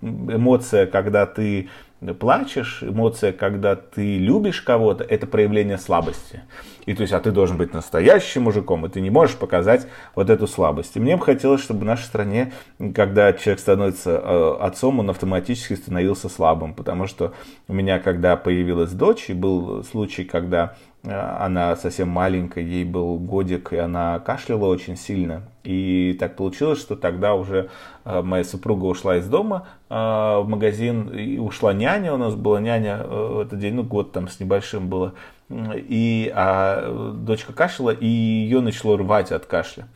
эмоция, 0.00 0.86
когда 0.86 1.26
ты 1.26 1.68
плачешь, 2.00 2.82
эмоция, 2.82 3.32
когда 3.32 3.74
ты 3.74 4.18
любишь 4.18 4.62
кого-то, 4.62 5.04
это 5.04 5.26
проявление 5.26 5.78
слабости. 5.78 6.42
И 6.86 6.94
то 6.94 7.02
есть, 7.02 7.12
а 7.12 7.20
ты 7.20 7.32
должен 7.32 7.58
быть 7.58 7.74
настоящим 7.74 8.44
мужиком, 8.44 8.86
и 8.86 8.88
ты 8.88 9.00
не 9.00 9.10
можешь 9.10 9.36
показать 9.36 9.86
вот 10.14 10.30
эту 10.30 10.46
слабость. 10.46 10.96
И 10.96 11.00
мне 11.00 11.16
бы 11.16 11.24
хотелось, 11.24 11.60
чтобы 11.60 11.80
в 11.80 11.84
нашей 11.84 12.04
стране, 12.04 12.52
когда 12.94 13.32
человек 13.32 13.60
становится 13.60 14.12
э, 14.12 14.56
отцом, 14.60 15.00
он 15.00 15.10
автоматически 15.10 15.74
становился 15.74 16.28
слабым. 16.28 16.72
Потому 16.72 17.06
что 17.06 17.34
у 17.66 17.74
меня, 17.74 17.98
когда 17.98 18.36
появилась 18.36 18.92
дочь, 18.92 19.28
и 19.28 19.34
был 19.34 19.84
случай, 19.84 20.24
когда 20.24 20.76
э, 20.86 20.87
она 21.04 21.76
совсем 21.76 22.08
маленькая, 22.08 22.64
ей 22.64 22.84
был 22.84 23.18
годик, 23.18 23.72
и 23.72 23.76
она 23.76 24.18
кашляла 24.18 24.66
очень 24.66 24.96
сильно. 24.96 25.42
И 25.64 26.16
так 26.18 26.36
получилось, 26.36 26.80
что 26.80 26.96
тогда 26.96 27.34
уже 27.34 27.70
э, 28.04 28.22
моя 28.22 28.44
супруга 28.44 28.84
ушла 28.84 29.16
из 29.16 29.26
дома 29.26 29.68
в 29.88 30.44
магазин, 30.46 31.08
и 31.08 31.38
ушла 31.38 31.72
няня, 31.72 32.12
у 32.12 32.18
нас 32.18 32.34
была 32.34 32.60
няня 32.60 33.02
в 33.04 33.40
этот 33.40 33.58
день, 33.58 33.74
ну 33.74 33.84
год 33.84 34.12
там 34.12 34.28
с 34.28 34.38
небольшим 34.38 34.88
было 34.88 35.14
и 35.50 36.30
а, 36.34 37.12
дочка 37.14 37.52
кашляла, 37.52 37.90
и 37.90 38.06
ее 38.06 38.60
начало 38.60 38.98
рвать 38.98 39.32
от 39.32 39.46
кашля. 39.46 39.88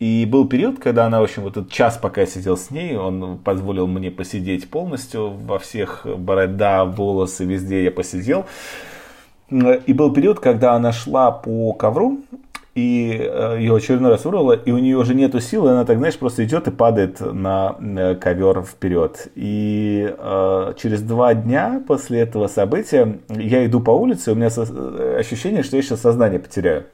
И 0.00 0.26
был 0.28 0.48
период, 0.48 0.80
когда 0.80 1.06
она, 1.06 1.20
в 1.20 1.24
общем, 1.24 1.42
вот 1.42 1.56
этот 1.56 1.70
час, 1.70 1.98
пока 2.00 2.22
я 2.22 2.26
сидел 2.26 2.56
с 2.56 2.70
ней, 2.70 2.96
он 2.96 3.38
позволил 3.38 3.86
мне 3.86 4.10
посидеть 4.10 4.68
полностью 4.68 5.30
во 5.30 5.58
всех 5.58 6.04
борода, 6.04 6.84
волосы, 6.84 7.44
везде 7.44 7.84
я 7.84 7.90
посидел. 7.90 8.46
И 9.50 9.92
был 9.92 10.12
период, 10.12 10.40
когда 10.40 10.74
она 10.74 10.92
шла 10.92 11.30
по 11.30 11.72
ковру, 11.72 12.20
и 12.74 13.16
э, 13.20 13.56
ее 13.60 13.76
очередной 13.76 14.10
раз 14.10 14.24
вырвало, 14.24 14.52
и 14.52 14.72
у 14.72 14.78
нее 14.78 14.96
уже 14.96 15.14
нету 15.14 15.40
силы, 15.40 15.70
она 15.70 15.84
так, 15.84 15.98
знаешь, 15.98 16.18
просто 16.18 16.44
идет 16.44 16.66
и 16.66 16.72
падает 16.72 17.20
на 17.20 17.76
э, 17.78 18.14
ковер 18.16 18.62
вперед. 18.62 19.28
И 19.36 20.12
э, 20.16 20.74
через 20.76 21.02
два 21.02 21.34
дня 21.34 21.82
после 21.86 22.20
этого 22.20 22.48
события 22.48 23.20
я 23.28 23.64
иду 23.64 23.80
по 23.80 23.92
улице, 23.92 24.32
у 24.32 24.34
меня 24.34 24.48
э, 24.56 25.16
ощущение, 25.20 25.62
что 25.62 25.76
я 25.76 25.82
сейчас 25.82 26.00
сознание 26.00 26.40
потеряю. 26.40 26.86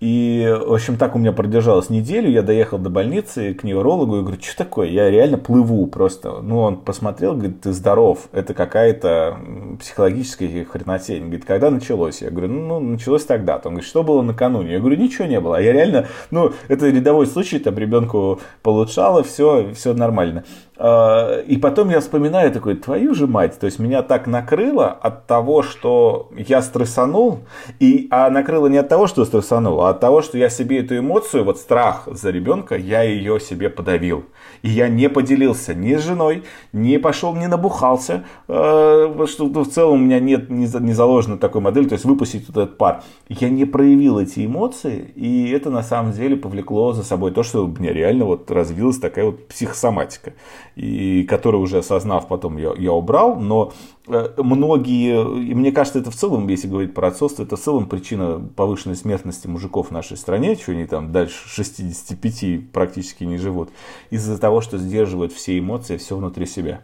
И, 0.00 0.56
в 0.64 0.72
общем, 0.72 0.96
так 0.96 1.16
у 1.16 1.18
меня 1.18 1.32
продержалось 1.32 1.90
неделю. 1.90 2.30
Я 2.30 2.42
доехал 2.42 2.78
до 2.78 2.88
больницы 2.88 3.52
к 3.54 3.64
неврологу 3.64 4.18
и 4.18 4.20
говорю, 4.20 4.40
что 4.40 4.56
такое? 4.56 4.88
Я 4.88 5.10
реально 5.10 5.38
плыву 5.38 5.86
просто. 5.88 6.40
Ну, 6.40 6.60
он 6.60 6.76
посмотрел, 6.76 7.34
говорит, 7.34 7.62
ты 7.62 7.72
здоров. 7.72 8.28
Это 8.32 8.54
какая-то 8.54 9.38
психологическая 9.80 10.64
хренотень. 10.64 11.22
Говорит, 11.22 11.44
когда 11.44 11.70
началось? 11.70 12.22
Я 12.22 12.30
говорю, 12.30 12.52
ну, 12.52 12.78
началось 12.78 13.24
тогда-то. 13.24 13.68
Он 13.68 13.74
говорит, 13.74 13.88
что 13.88 14.04
было 14.04 14.22
накануне? 14.22 14.72
Я 14.72 14.78
говорю, 14.78 14.96
ничего 14.96 15.26
не 15.26 15.40
было. 15.40 15.56
А 15.56 15.60
я 15.60 15.72
реально, 15.72 16.06
ну, 16.30 16.52
это 16.68 16.88
рядовой 16.88 17.26
случай, 17.26 17.58
там 17.58 17.76
ребенку 17.76 18.40
получало, 18.62 19.24
все, 19.24 19.72
все 19.74 19.94
нормально. 19.94 20.44
А, 20.80 21.40
и 21.40 21.56
потом 21.56 21.90
я 21.90 21.98
вспоминаю 21.98 22.52
такой, 22.52 22.76
твою 22.76 23.12
же 23.12 23.26
мать, 23.26 23.58
то 23.58 23.66
есть 23.66 23.80
меня 23.80 24.02
так 24.02 24.28
накрыло 24.28 24.86
от 24.86 25.26
того, 25.26 25.64
что 25.64 26.30
я 26.36 26.62
стрессанул, 26.62 27.40
и, 27.80 28.06
а 28.12 28.30
накрыло 28.30 28.68
не 28.68 28.78
от 28.78 28.88
того, 28.88 29.08
что 29.08 29.24
стрессанул, 29.24 29.80
а 29.80 29.90
от 29.90 29.98
того, 29.98 30.22
что 30.22 30.38
я 30.38 30.48
себе 30.48 30.78
эту 30.78 30.96
эмоцию, 30.96 31.44
вот 31.44 31.58
страх 31.58 32.04
за 32.06 32.30
ребенка, 32.30 32.76
я 32.76 33.02
ее 33.02 33.40
себе 33.40 33.70
подавил. 33.70 34.24
И 34.62 34.68
я 34.68 34.88
не 34.88 35.08
поделился 35.08 35.74
ни 35.74 35.96
с 35.96 36.02
женой, 36.04 36.44
не 36.72 36.98
пошел, 36.98 37.34
не 37.34 37.48
набухался, 37.48 38.24
э, 38.46 39.26
что 39.26 39.46
в 39.46 39.68
целом 39.68 39.94
у 39.94 40.04
меня 40.04 40.20
нет, 40.20 40.48
не, 40.48 40.68
не 40.80 40.92
заложено 40.92 41.38
такой 41.38 41.60
модели, 41.60 41.88
то 41.88 41.94
есть 41.94 42.04
выпустить 42.04 42.46
вот 42.46 42.56
этот 42.56 42.78
пар. 42.78 43.02
Я 43.28 43.50
не 43.50 43.64
проявил 43.64 44.20
эти 44.20 44.46
эмоции, 44.46 45.12
и 45.16 45.50
это 45.50 45.70
на 45.70 45.82
самом 45.82 46.12
деле 46.12 46.36
повлекло 46.36 46.92
за 46.92 47.02
собой 47.02 47.32
то, 47.32 47.42
что 47.42 47.64
у 47.64 47.68
меня 47.68 47.92
реально 47.92 48.26
вот 48.26 48.48
развилась 48.50 48.98
такая 48.98 49.24
вот 49.26 49.48
психосоматика 49.48 50.34
и 50.78 51.24
который 51.24 51.56
уже 51.56 51.78
осознав 51.78 52.28
потом 52.28 52.56
я, 52.56 52.72
я 52.78 52.92
убрал, 52.92 53.34
но 53.34 53.72
э, 54.06 54.28
многие, 54.36 55.50
и 55.50 55.52
мне 55.52 55.72
кажется, 55.72 55.98
это 55.98 56.12
в 56.12 56.14
целом, 56.14 56.46
если 56.46 56.68
говорить 56.68 56.94
про 56.94 57.08
отцовство, 57.08 57.42
это 57.42 57.56
в 57.56 57.60
целом 57.60 57.88
причина 57.88 58.40
повышенной 58.54 58.94
смертности 58.94 59.48
мужиков 59.48 59.88
в 59.88 59.90
нашей 59.90 60.16
стране, 60.16 60.54
что 60.54 60.70
они 60.70 60.86
там 60.86 61.10
дальше 61.10 61.48
65 61.48 62.70
практически 62.70 63.24
не 63.24 63.38
живут, 63.38 63.70
из-за 64.10 64.38
того, 64.38 64.60
что 64.60 64.78
сдерживают 64.78 65.32
все 65.32 65.58
эмоции, 65.58 65.96
все 65.96 66.16
внутри 66.16 66.46
себя. 66.46 66.82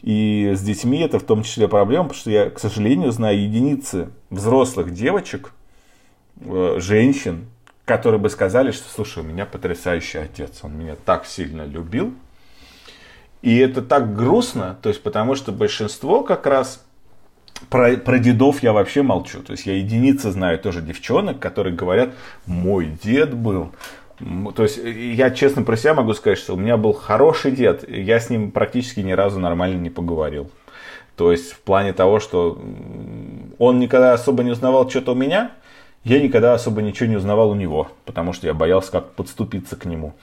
И 0.00 0.54
с 0.56 0.62
детьми 0.62 0.98
это 1.00 1.18
в 1.18 1.24
том 1.24 1.42
числе 1.42 1.68
проблема, 1.68 2.04
потому 2.04 2.20
что 2.20 2.30
я, 2.30 2.48
к 2.48 2.58
сожалению, 2.58 3.12
знаю 3.12 3.42
единицы 3.42 4.08
взрослых 4.30 4.94
девочек, 4.94 5.52
э, 6.40 6.76
женщин, 6.78 7.44
которые 7.84 8.20
бы 8.20 8.30
сказали, 8.30 8.70
что, 8.70 8.88
слушай, 8.88 9.22
у 9.22 9.26
меня 9.26 9.44
потрясающий 9.44 10.16
отец, 10.16 10.60
он 10.62 10.78
меня 10.78 10.96
так 11.04 11.26
сильно 11.26 11.66
любил, 11.66 12.14
и 13.42 13.56
это 13.58 13.82
так 13.82 14.14
грустно, 14.14 14.76
то 14.82 14.88
есть 14.88 15.02
потому 15.02 15.34
что 15.34 15.52
большинство 15.52 16.22
как 16.22 16.46
раз 16.46 16.84
про, 17.70 17.96
про 17.96 18.18
дедов 18.18 18.62
я 18.62 18.72
вообще 18.72 19.02
молчу. 19.02 19.42
То 19.42 19.52
есть 19.52 19.66
я 19.66 19.74
единицы 19.74 20.30
знаю 20.30 20.58
тоже 20.58 20.80
девчонок, 20.80 21.38
которые 21.38 21.74
говорят, 21.74 22.10
мой 22.46 22.86
дед 23.02 23.34
был. 23.34 23.72
То 24.56 24.64
есть 24.64 24.78
я 24.78 25.30
честно 25.30 25.62
про 25.62 25.76
себя 25.76 25.94
могу 25.94 26.14
сказать, 26.14 26.38
что 26.38 26.54
у 26.54 26.56
меня 26.56 26.76
был 26.76 26.92
хороший 26.92 27.52
дед. 27.52 27.88
Я 27.88 28.18
с 28.18 28.30
ним 28.30 28.50
практически 28.50 29.00
ни 29.00 29.12
разу 29.12 29.38
нормально 29.38 29.80
не 29.80 29.90
поговорил. 29.90 30.50
То 31.16 31.32
есть 31.32 31.52
в 31.52 31.60
плане 31.60 31.92
того, 31.92 32.20
что 32.20 32.60
он 33.58 33.78
никогда 33.80 34.12
особо 34.12 34.42
не 34.42 34.52
узнавал 34.52 34.88
что-то 34.88 35.12
у 35.12 35.14
меня, 35.14 35.52
я 36.04 36.20
никогда 36.20 36.54
особо 36.54 36.80
ничего 36.80 37.08
не 37.08 37.16
узнавал 37.16 37.50
у 37.50 37.54
него, 37.54 37.88
потому 38.04 38.32
что 38.32 38.46
я 38.46 38.54
боялся 38.54 38.92
как 38.92 39.12
подступиться 39.12 39.76
к 39.76 39.84
нему. 39.84 40.14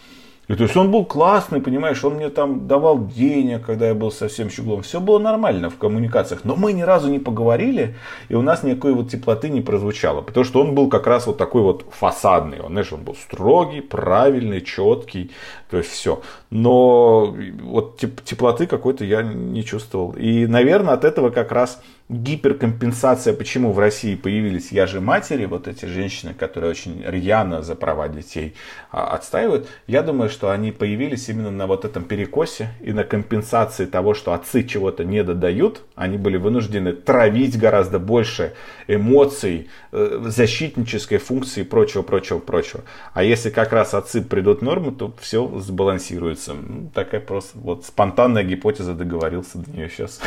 И 0.47 0.55
то 0.55 0.63
есть 0.63 0.77
он 0.77 0.91
был 0.91 1.05
классный, 1.05 1.59
понимаешь, 1.59 2.03
он 2.03 2.15
мне 2.15 2.29
там 2.29 2.67
давал 2.67 3.07
денег, 3.07 3.65
когда 3.65 3.87
я 3.87 3.95
был 3.95 4.11
совсем 4.11 4.49
щуглом. 4.49 4.83
Все 4.83 4.99
было 4.99 5.17
нормально 5.17 5.69
в 5.69 5.77
коммуникациях. 5.77 6.41
Но 6.43 6.55
мы 6.55 6.73
ни 6.73 6.81
разу 6.81 7.09
не 7.09 7.19
поговорили, 7.19 7.95
и 8.29 8.35
у 8.35 8.41
нас 8.41 8.63
никакой 8.63 8.93
вот 8.93 9.09
теплоты 9.09 9.49
не 9.49 9.61
прозвучало. 9.61 10.21
Потому 10.21 10.43
что 10.43 10.61
он 10.61 10.75
был 10.75 10.87
как 10.87 11.07
раз 11.07 11.25
вот 11.25 11.37
такой 11.37 11.61
вот 11.61 11.85
фасадный. 11.89 12.59
Он, 12.59 12.71
знаешь, 12.71 12.93
он 12.93 13.03
был 13.03 13.15
строгий, 13.15 13.81
правильный, 13.81 14.61
четкий. 14.61 15.31
То 15.69 15.77
есть 15.77 15.89
все. 15.89 16.21
Но 16.51 17.35
вот 17.63 17.97
теплоты 18.23 18.67
какой-то 18.67 19.03
я 19.03 19.23
не 19.23 19.63
чувствовал. 19.63 20.11
И, 20.11 20.45
наверное, 20.45 20.93
от 20.93 21.03
этого 21.03 21.31
как 21.31 21.51
раз 21.51 21.81
гиперкомпенсация, 22.07 23.33
почему 23.33 23.71
в 23.71 23.79
России 23.79 24.13
появились 24.13 24.71
я 24.71 24.85
же 24.85 25.01
матери, 25.01 25.45
вот 25.45 25.67
эти 25.67 25.85
женщины, 25.85 26.35
которые 26.35 26.69
очень 26.69 27.03
рьяно 27.03 27.63
за 27.63 27.75
права 27.75 28.07
детей 28.09 28.53
а, 28.91 29.15
отстаивают, 29.15 29.67
я 29.87 30.03
думаю, 30.03 30.29
что 30.29 30.51
они 30.51 30.71
появились 30.71 31.29
именно 31.29 31.49
на 31.49 31.65
вот 31.65 31.83
этом 31.83 32.03
перекосе 32.03 32.69
и 32.79 32.93
на 32.93 33.03
компенсации 33.03 33.85
того, 33.85 34.13
что 34.13 34.33
отцы 34.33 34.63
чего-то 34.63 35.03
не 35.03 35.23
додают, 35.23 35.81
они 35.95 36.17
были 36.19 36.37
вынуждены 36.37 36.93
травить 36.93 37.57
гораздо 37.57 37.97
больше 37.97 38.53
эмоций, 38.87 39.69
э, 39.91 40.21
защитнической 40.27 41.17
функции 41.17 41.61
и 41.61 41.63
прочего, 41.63 42.03
прочего, 42.03 42.37
прочего. 42.37 42.83
А 43.15 43.23
если 43.23 43.49
как 43.49 43.73
раз 43.73 43.95
отцы 43.95 44.21
придут 44.21 44.59
в 44.59 44.63
норму, 44.63 44.91
то 44.91 45.11
все 45.19 45.47
сбалансируется. 45.59 46.55
Такая 46.93 47.21
просто 47.21 47.57
вот 47.57 47.83
спонтанная 47.83 48.43
гипотеза, 48.43 48.93
договорился 48.93 49.57
до 49.57 49.71
нее 49.71 49.89
сейчас. 49.89 50.21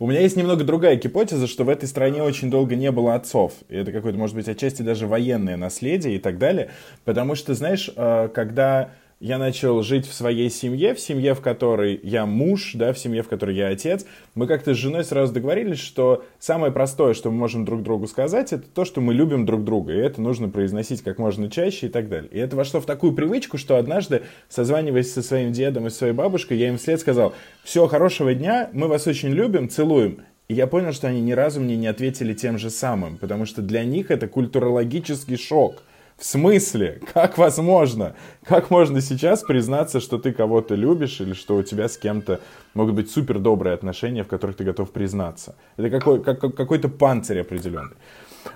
У 0.00 0.06
меня 0.06 0.20
есть 0.20 0.34
немного 0.34 0.64
другая 0.64 0.96
гипотеза, 0.96 1.46
что 1.46 1.64
в 1.64 1.68
этой 1.68 1.86
стране 1.86 2.22
очень 2.22 2.50
долго 2.50 2.74
не 2.74 2.90
было 2.90 3.14
отцов. 3.14 3.52
И 3.68 3.76
это 3.76 3.92
какое-то, 3.92 4.18
может 4.18 4.34
быть, 4.34 4.48
отчасти 4.48 4.80
даже 4.80 5.06
военное 5.06 5.58
наследие 5.58 6.16
и 6.16 6.18
так 6.18 6.38
далее. 6.38 6.70
Потому 7.04 7.34
что, 7.34 7.52
знаешь, 7.52 7.90
э, 7.94 8.30
когда 8.32 8.92
я 9.20 9.36
начал 9.36 9.82
жить 9.82 10.06
в 10.06 10.14
своей 10.14 10.48
семье, 10.48 10.94
в 10.94 11.00
семье, 11.00 11.34
в 11.34 11.42
которой 11.42 12.00
я 12.02 12.24
муж, 12.24 12.72
да, 12.72 12.94
в 12.94 12.98
семье, 12.98 13.22
в 13.22 13.28
которой 13.28 13.54
я 13.54 13.68
отец, 13.68 14.06
мы 14.34 14.46
как-то 14.46 14.72
с 14.72 14.78
женой 14.78 15.04
сразу 15.04 15.34
договорились, 15.34 15.78
что 15.78 16.24
самое 16.38 16.72
простое, 16.72 17.12
что 17.12 17.30
мы 17.30 17.36
можем 17.36 17.66
друг 17.66 17.82
другу 17.82 18.06
сказать, 18.06 18.54
это 18.54 18.64
то, 18.66 18.86
что 18.86 19.02
мы 19.02 19.12
любим 19.12 19.44
друг 19.44 19.62
друга, 19.62 19.92
и 19.92 19.98
это 19.98 20.22
нужно 20.22 20.48
произносить 20.48 21.02
как 21.02 21.18
можно 21.18 21.50
чаще 21.50 21.86
и 21.86 21.90
так 21.90 22.08
далее. 22.08 22.30
И 22.32 22.38
это 22.38 22.56
вошло 22.56 22.80
в 22.80 22.86
такую 22.86 23.12
привычку, 23.12 23.58
что 23.58 23.76
однажды, 23.76 24.22
созваниваясь 24.48 25.12
со 25.12 25.22
своим 25.22 25.52
дедом 25.52 25.86
и 25.86 25.90
своей 25.90 26.14
бабушкой, 26.14 26.56
я 26.56 26.68
им 26.68 26.78
вслед 26.78 26.98
сказал, 26.98 27.34
все, 27.62 27.86
хорошего 27.88 28.32
дня, 28.32 28.70
мы 28.72 28.88
вас 28.88 29.06
очень 29.06 29.28
любим, 29.28 29.68
целуем. 29.68 30.22
И 30.48 30.54
я 30.54 30.66
понял, 30.66 30.92
что 30.94 31.08
они 31.08 31.20
ни 31.20 31.32
разу 31.32 31.60
мне 31.60 31.76
не 31.76 31.86
ответили 31.86 32.32
тем 32.32 32.56
же 32.56 32.70
самым, 32.70 33.18
потому 33.18 33.44
что 33.44 33.60
для 33.60 33.84
них 33.84 34.10
это 34.10 34.28
культурологический 34.28 35.36
шок– 35.36 35.82
в 36.20 36.24
смысле? 36.24 37.00
Как 37.14 37.38
возможно? 37.38 38.14
Как 38.44 38.70
можно 38.70 39.00
сейчас 39.00 39.42
признаться, 39.42 40.00
что 40.00 40.18
ты 40.18 40.32
кого-то 40.32 40.74
любишь 40.74 41.20
или 41.20 41.32
что 41.32 41.56
у 41.56 41.62
тебя 41.62 41.88
с 41.88 41.96
кем-то 41.96 42.40
могут 42.74 42.94
быть 42.94 43.10
супер 43.10 43.38
добрые 43.38 43.74
отношения, 43.74 44.22
в 44.22 44.28
которых 44.28 44.56
ты 44.56 44.64
готов 44.64 44.90
признаться? 44.90 45.56
Это 45.78 45.88
какой, 45.88 46.22
как, 46.22 46.40
какой-то 46.54 46.88
панцирь 46.88 47.40
определенный. 47.40 47.96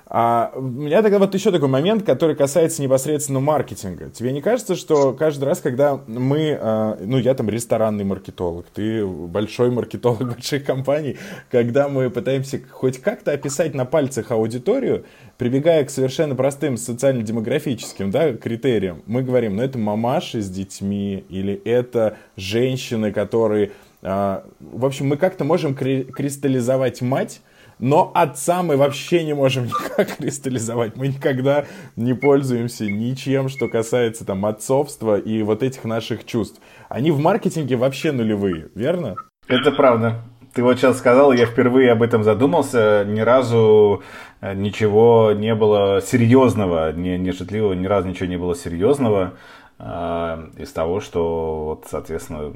А 0.06 0.52
у 0.54 0.60
меня 0.60 1.02
тогда 1.02 1.18
вот 1.18 1.34
еще 1.34 1.50
такой 1.50 1.68
момент, 1.68 2.04
который 2.04 2.36
касается 2.36 2.82
непосредственно 2.82 3.40
маркетинга. 3.40 4.10
Тебе 4.10 4.32
не 4.32 4.40
кажется, 4.40 4.76
что 4.76 5.12
каждый 5.12 5.44
раз, 5.44 5.60
когда 5.60 6.00
мы, 6.06 6.58
а, 6.60 6.98
ну 7.00 7.18
я 7.18 7.34
там 7.34 7.48
ресторанный 7.48 8.04
маркетолог, 8.04 8.66
ты 8.72 9.04
большой 9.04 9.70
маркетолог 9.70 10.22
больших 10.34 10.64
компаний, 10.64 11.16
когда 11.50 11.88
мы 11.88 12.10
пытаемся 12.10 12.60
хоть 12.70 13.00
как-то 13.00 13.32
описать 13.32 13.74
на 13.74 13.84
пальцах 13.84 14.30
аудиторию, 14.30 15.04
прибегая 15.38 15.84
к 15.84 15.90
совершенно 15.90 16.34
простым 16.34 16.76
социально-демографическим 16.76 18.10
да, 18.10 18.34
критериям, 18.34 19.02
мы 19.06 19.22
говорим, 19.22 19.56
ну 19.56 19.62
это 19.62 19.78
мамаши 19.78 20.40
с 20.40 20.48
детьми, 20.48 21.24
или 21.28 21.54
это 21.64 22.16
женщины, 22.36 23.12
которые... 23.12 23.72
А, 24.02 24.44
в 24.60 24.84
общем, 24.84 25.08
мы 25.08 25.16
как-то 25.16 25.44
можем 25.44 25.74
кристаллизовать 25.74 27.00
мать, 27.00 27.40
но 27.84 28.10
отца 28.14 28.62
мы 28.62 28.78
вообще 28.78 29.24
не 29.24 29.34
можем 29.34 29.66
никак 29.66 30.16
кристаллизовать. 30.16 30.96
Мы 30.96 31.08
никогда 31.08 31.66
не 31.96 32.14
пользуемся 32.14 32.86
ничем, 32.86 33.50
что 33.50 33.68
касается 33.68 34.24
там 34.24 34.46
отцовства 34.46 35.18
и 35.18 35.42
вот 35.42 35.62
этих 35.62 35.84
наших 35.84 36.24
чувств. 36.24 36.62
Они 36.88 37.10
в 37.10 37.18
маркетинге 37.18 37.76
вообще 37.76 38.12
нулевые, 38.12 38.68
верно? 38.74 39.16
Это 39.48 39.70
правда. 39.70 40.22
Ты 40.54 40.62
вот 40.62 40.78
сейчас 40.78 40.96
сказал, 40.96 41.32
я 41.32 41.44
впервые 41.44 41.92
об 41.92 42.02
этом 42.02 42.24
задумался. 42.24 43.04
Ни 43.06 43.20
разу 43.20 44.02
э, 44.40 44.54
ничего 44.54 45.32
не 45.36 45.54
было 45.54 46.00
серьезного, 46.00 46.90
не, 46.90 47.18
не 47.18 47.32
шутливого, 47.32 47.74
ни 47.74 47.86
разу 47.86 48.08
ничего 48.08 48.26
не 48.26 48.38
было 48.38 48.56
серьезного. 48.56 49.34
Э, 49.76 50.50
из 50.56 50.72
того, 50.72 51.00
что, 51.00 51.64
вот, 51.64 51.86
соответственно, 51.90 52.52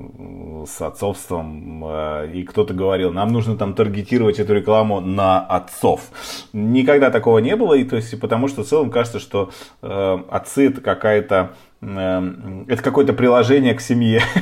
с 0.66 0.80
отцовством, 0.80 1.84
э, 1.84 2.30
и 2.32 2.44
кто-то 2.44 2.74
говорил, 2.74 3.12
нам 3.12 3.32
нужно 3.32 3.56
там 3.56 3.74
таргетировать 3.74 4.38
эту 4.38 4.54
рекламу 4.54 5.00
на 5.00 5.40
отцов. 5.40 6.10
Никогда 6.52 7.10
такого 7.10 7.40
не 7.40 7.56
было, 7.56 7.74
и 7.74 7.82
то 7.82 7.96
есть, 7.96 8.18
потому 8.20 8.46
что 8.46 8.62
в 8.62 8.66
целом 8.66 8.90
кажется, 8.90 9.18
что 9.18 9.50
э, 9.82 10.18
отцы 10.30 10.68
это 10.68 10.80
какая-то, 10.80 11.54
это 11.80 12.82
какое-то 12.82 13.12
приложение 13.12 13.74
к 13.74 13.80
семье. 13.80 14.22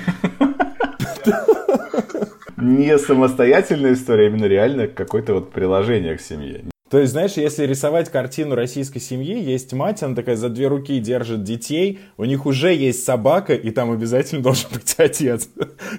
Не 2.58 2.98
самостоятельная 2.98 3.94
история, 3.94 4.26
а 4.26 4.28
именно 4.28 4.46
реально 4.46 4.86
какое-то 4.86 5.34
вот 5.34 5.50
приложение 5.50 6.16
к 6.16 6.20
семье. 6.20 6.64
То 6.88 7.01
есть, 7.01 7.12
знаешь, 7.12 7.33
если 7.33 7.64
рисовать 7.64 8.11
картину 8.11 8.55
российской 8.55 9.01
семьи, 9.01 9.42
есть 9.42 9.72
мать, 9.72 10.03
она 10.05 10.14
такая 10.14 10.37
за 10.37 10.49
две 10.49 10.68
руки 10.68 11.01
держит 11.01 11.42
детей, 11.42 11.99
у 12.16 12.25
них 12.25 12.46
уже 12.46 12.72
есть 12.72 13.05
собака, 13.05 13.55
и 13.55 13.70
там 13.70 13.90
обязательно 13.90 14.42
должен 14.44 14.70
быть 14.72 14.94
отец. 14.99 15.49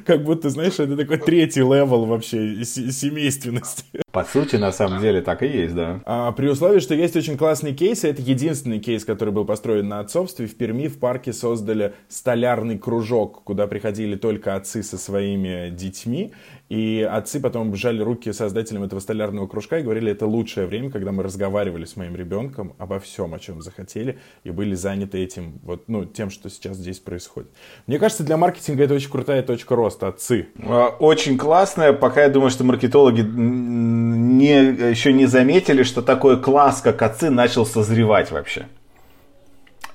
Как 0.06 0.24
будто, 0.24 0.50
знаешь, 0.50 0.80
это 0.80 0.96
такой 0.96 1.18
третий 1.18 1.60
level 1.60 2.06
вообще 2.06 2.64
семейственности. 2.64 3.84
По 4.12 4.24
сути, 4.24 4.56
на 4.56 4.72
самом 4.72 5.02
деле, 5.02 5.22
так 5.22 5.44
и 5.44 5.48
есть, 5.48 5.76
да. 5.76 6.02
А, 6.06 6.32
при 6.32 6.48
условии, 6.48 6.80
что 6.80 6.96
есть 6.96 7.18
очень 7.18 7.38
классный 7.38 7.74
кейс, 7.74 8.06
и 8.06 8.08
это 8.08 8.22
единственный 8.22 8.80
кейс, 8.80 9.04
который 9.04 9.34
был 9.34 9.44
построен 9.44 9.90
на 9.90 10.00
отцовстве. 10.00 10.48
В 10.48 10.56
Перми 10.56 10.88
в 10.88 11.00
парке 11.00 11.34
создали 11.34 11.94
столярный 12.08 12.78
кружок, 12.78 13.44
куда 13.44 13.68
приходили 13.68 14.16
только 14.16 14.56
отцы 14.56 14.84
со 14.84 14.98
своими 14.98 15.70
детьми. 15.70 16.34
И 16.70 17.08
отцы 17.10 17.40
потом 17.40 17.74
жали 17.76 18.02
руки 18.02 18.34
создателям 18.34 18.84
этого 18.84 19.00
столярного 19.00 19.48
кружка 19.48 19.80
и 19.80 19.84
говорили, 19.84 20.12
это 20.12 20.26
лучшее 20.26 20.68
время, 20.68 20.92
когда 20.92 21.12
мы 21.12 21.24
разговаривали 21.24 21.86
с 21.86 21.96
моим 21.96 22.16
ребенком 22.16 22.74
обо 22.78 23.00
всем, 23.00 23.34
о 23.34 23.40
чем 23.40 23.62
захотели, 23.62 24.20
и 24.44 24.52
были 24.52 24.76
заняты 24.76 25.24
этим, 25.24 25.60
вот, 25.64 25.88
ну, 25.88 26.06
тем, 26.06 26.30
что 26.30 26.50
сейчас 26.50 26.78
здесь 26.78 27.00
происходит. 27.00 27.50
Мне 27.88 28.00
кажется, 28.00 28.24
для 28.24 28.38
маркетинга 28.38 28.84
это 28.84 28.96
очень 28.96 29.10
крутая 29.10 29.44
точка 29.44 29.76
роста, 29.76 30.10
отцы. 30.10 30.48
А, 30.62 30.88
очень 31.00 31.38
классная, 31.38 31.94
пока 31.94 32.24
я 32.24 32.30
думаю, 32.30 32.50
что 32.50 32.66
маркетологи 32.66 33.22
не, 33.22 34.90
еще 34.90 35.14
не 35.14 35.26
заметили, 35.26 35.84
что 35.84 36.02
такой 36.02 36.42
класс, 36.42 36.82
как 36.82 37.02
отцы, 37.02 37.30
начал 37.30 37.66
созревать 37.66 38.32
вообще 38.32 38.68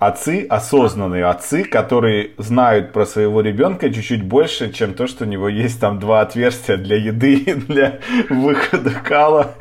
отцы, 0.07 0.47
осознанные 0.49 1.25
отцы, 1.25 1.65
которые 1.65 2.31
знают 2.39 2.93
про 2.93 3.07
своего 3.07 3.41
ребенка 3.41 3.93
чуть-чуть 3.93 4.23
больше, 4.23 4.73
чем 4.73 4.95
то, 4.95 5.07
что 5.07 5.25
у 5.25 5.29
него 5.29 5.49
есть 5.49 5.81
там 5.81 5.99
два 5.99 6.21
отверстия 6.21 6.77
для 6.77 6.97
еды 6.97 7.35
и 7.47 7.55
для 7.55 7.99
выхода 8.29 8.91
кала. 8.91 9.55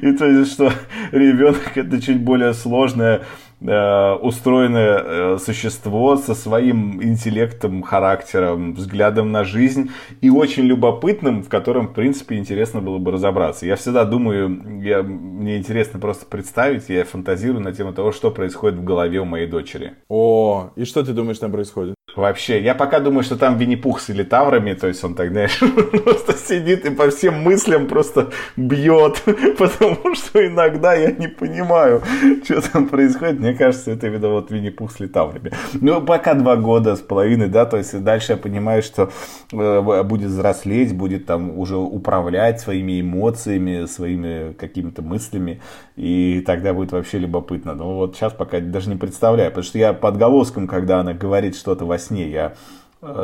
И 0.00 0.12
то 0.12 0.26
есть, 0.26 0.52
что 0.52 0.72
ребенок 1.12 1.76
это 1.76 2.00
чуть 2.00 2.20
более 2.20 2.54
сложная 2.54 3.22
устроенное 3.62 5.02
э, 5.04 5.38
существо 5.38 6.16
со 6.16 6.34
своим 6.34 7.02
интеллектом, 7.02 7.82
характером, 7.82 8.74
взглядом 8.74 9.32
на 9.32 9.44
жизнь 9.44 9.90
и 10.22 10.30
очень 10.30 10.64
любопытным, 10.64 11.42
в 11.42 11.48
котором, 11.48 11.88
в 11.88 11.92
принципе, 11.92 12.36
интересно 12.36 12.80
было 12.80 12.98
бы 12.98 13.12
разобраться. 13.12 13.66
Я 13.66 13.76
всегда 13.76 14.04
думаю, 14.04 14.80
я, 14.82 15.02
мне 15.02 15.58
интересно 15.58 16.00
просто 16.00 16.24
представить, 16.24 16.88
я 16.88 17.04
фантазирую 17.04 17.62
на 17.62 17.72
тему 17.72 17.92
того, 17.92 18.12
что 18.12 18.30
происходит 18.30 18.78
в 18.78 18.84
голове 18.84 19.20
у 19.20 19.26
моей 19.26 19.46
дочери. 19.46 19.92
О, 20.08 20.70
и 20.76 20.84
что 20.84 21.04
ты 21.04 21.12
думаешь 21.12 21.38
там 21.38 21.52
происходит? 21.52 21.94
Вообще, 22.16 22.60
я 22.60 22.74
пока 22.74 23.00
думаю, 23.00 23.22
что 23.22 23.36
там 23.36 23.56
Винни-Пух 23.56 24.00
с 24.00 24.08
литаврами, 24.08 24.74
то 24.74 24.88
есть 24.88 25.02
он 25.04 25.14
так, 25.14 25.30
знаешь, 25.30 25.58
просто 26.04 26.34
сидит 26.34 26.84
и 26.84 26.90
по 26.90 27.08
всем 27.10 27.42
мыслям 27.42 27.86
просто 27.86 28.30
бьет, 28.56 29.22
потому 29.58 30.14
что 30.14 30.46
иногда 30.46 30.94
я 30.94 31.12
не 31.12 31.28
понимаю, 31.28 32.02
что 32.44 32.60
там 32.60 32.88
происходит. 32.88 33.38
Мне 33.38 33.49
кажется, 33.54 33.90
это 33.90 34.08
видно 34.08 34.28
вот 34.30 34.50
Винни-Пух 34.50 34.92
с 34.92 35.00
литаврами. 35.00 35.52
Ну, 35.74 36.00
пока 36.02 36.34
два 36.34 36.56
года 36.56 36.96
с 36.96 37.00
половиной, 37.00 37.48
да, 37.48 37.64
то 37.66 37.76
есть 37.76 38.02
дальше 38.02 38.32
я 38.32 38.38
понимаю, 38.38 38.82
что 38.82 39.10
э, 39.52 40.02
будет 40.02 40.30
взрослеть, 40.30 40.96
будет 40.96 41.26
там 41.26 41.58
уже 41.58 41.76
управлять 41.76 42.60
своими 42.60 43.00
эмоциями, 43.00 43.86
своими 43.86 44.52
какими-то 44.52 45.02
мыслями, 45.02 45.60
и 45.96 46.42
тогда 46.46 46.74
будет 46.74 46.92
вообще 46.92 47.18
любопытно. 47.18 47.74
Но 47.74 47.96
вот 47.96 48.16
сейчас 48.16 48.32
пока 48.32 48.60
даже 48.60 48.88
не 48.88 48.96
представляю, 48.96 49.50
потому 49.50 49.64
что 49.64 49.78
я 49.78 49.92
под 49.92 50.16
голоском, 50.16 50.66
когда 50.66 51.00
она 51.00 51.14
говорит 51.14 51.56
что-то 51.56 51.84
во 51.84 51.98
сне, 51.98 52.28
я 52.30 52.54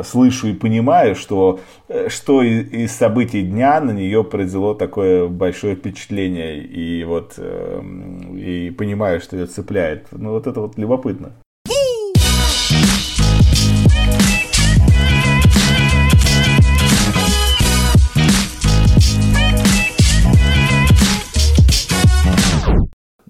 слышу 0.03 0.47
и 0.47 0.53
понимаю, 0.53 1.15
что, 1.15 1.59
э, 1.87 2.09
что 2.09 2.41
из 2.41 2.91
событий 2.91 3.43
дня 3.43 3.79
на 3.79 3.91
нее 3.91 4.23
произвело 4.23 4.73
такое 4.73 5.27
большое 5.27 5.75
впечатление. 5.75 6.63
И 6.63 7.03
вот 7.03 7.35
эм, 7.37 8.37
и 8.37 8.71
понимаю, 8.71 9.21
что 9.21 9.37
ее 9.37 9.45
цепляет. 9.45 10.07
Ну 10.11 10.31
вот 10.31 10.47
это 10.47 10.61
вот 10.61 10.77
любопытно. 10.77 11.33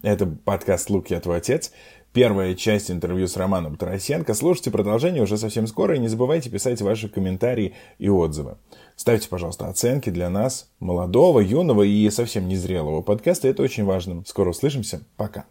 Это 0.04 0.26
подкаст 0.26 0.90
«Лук, 0.90 1.10
я 1.10 1.20
твой 1.20 1.38
отец». 1.38 1.74
Первая 2.18 2.56
часть 2.56 2.90
интервью 2.90 3.28
с 3.28 3.38
Романом 3.38 3.76
Тарасенко. 3.76 4.34
Слушайте 4.34 4.72
продолжение 4.72 5.22
уже 5.22 5.38
совсем 5.38 5.68
скоро. 5.68 5.96
И 5.96 6.00
не 6.00 6.08
забывайте 6.08 6.50
писать 6.50 6.82
ваши 6.82 7.10
комментарии 7.10 7.76
и 8.00 8.10
отзывы. 8.10 8.58
Ставьте, 8.96 9.30
пожалуйста, 9.30 9.68
оценки 9.68 10.10
для 10.10 10.28
нас, 10.32 10.72
молодого, 10.80 11.42
юного 11.42 11.84
и 11.84 12.10
совсем 12.10 12.48
незрелого 12.48 13.04
подкаста. 13.04 13.48
Это 13.48 13.62
очень 13.62 13.86
важно. 13.86 14.24
Скоро 14.26 14.50
услышимся. 14.50 15.04
Пока. 15.16 15.46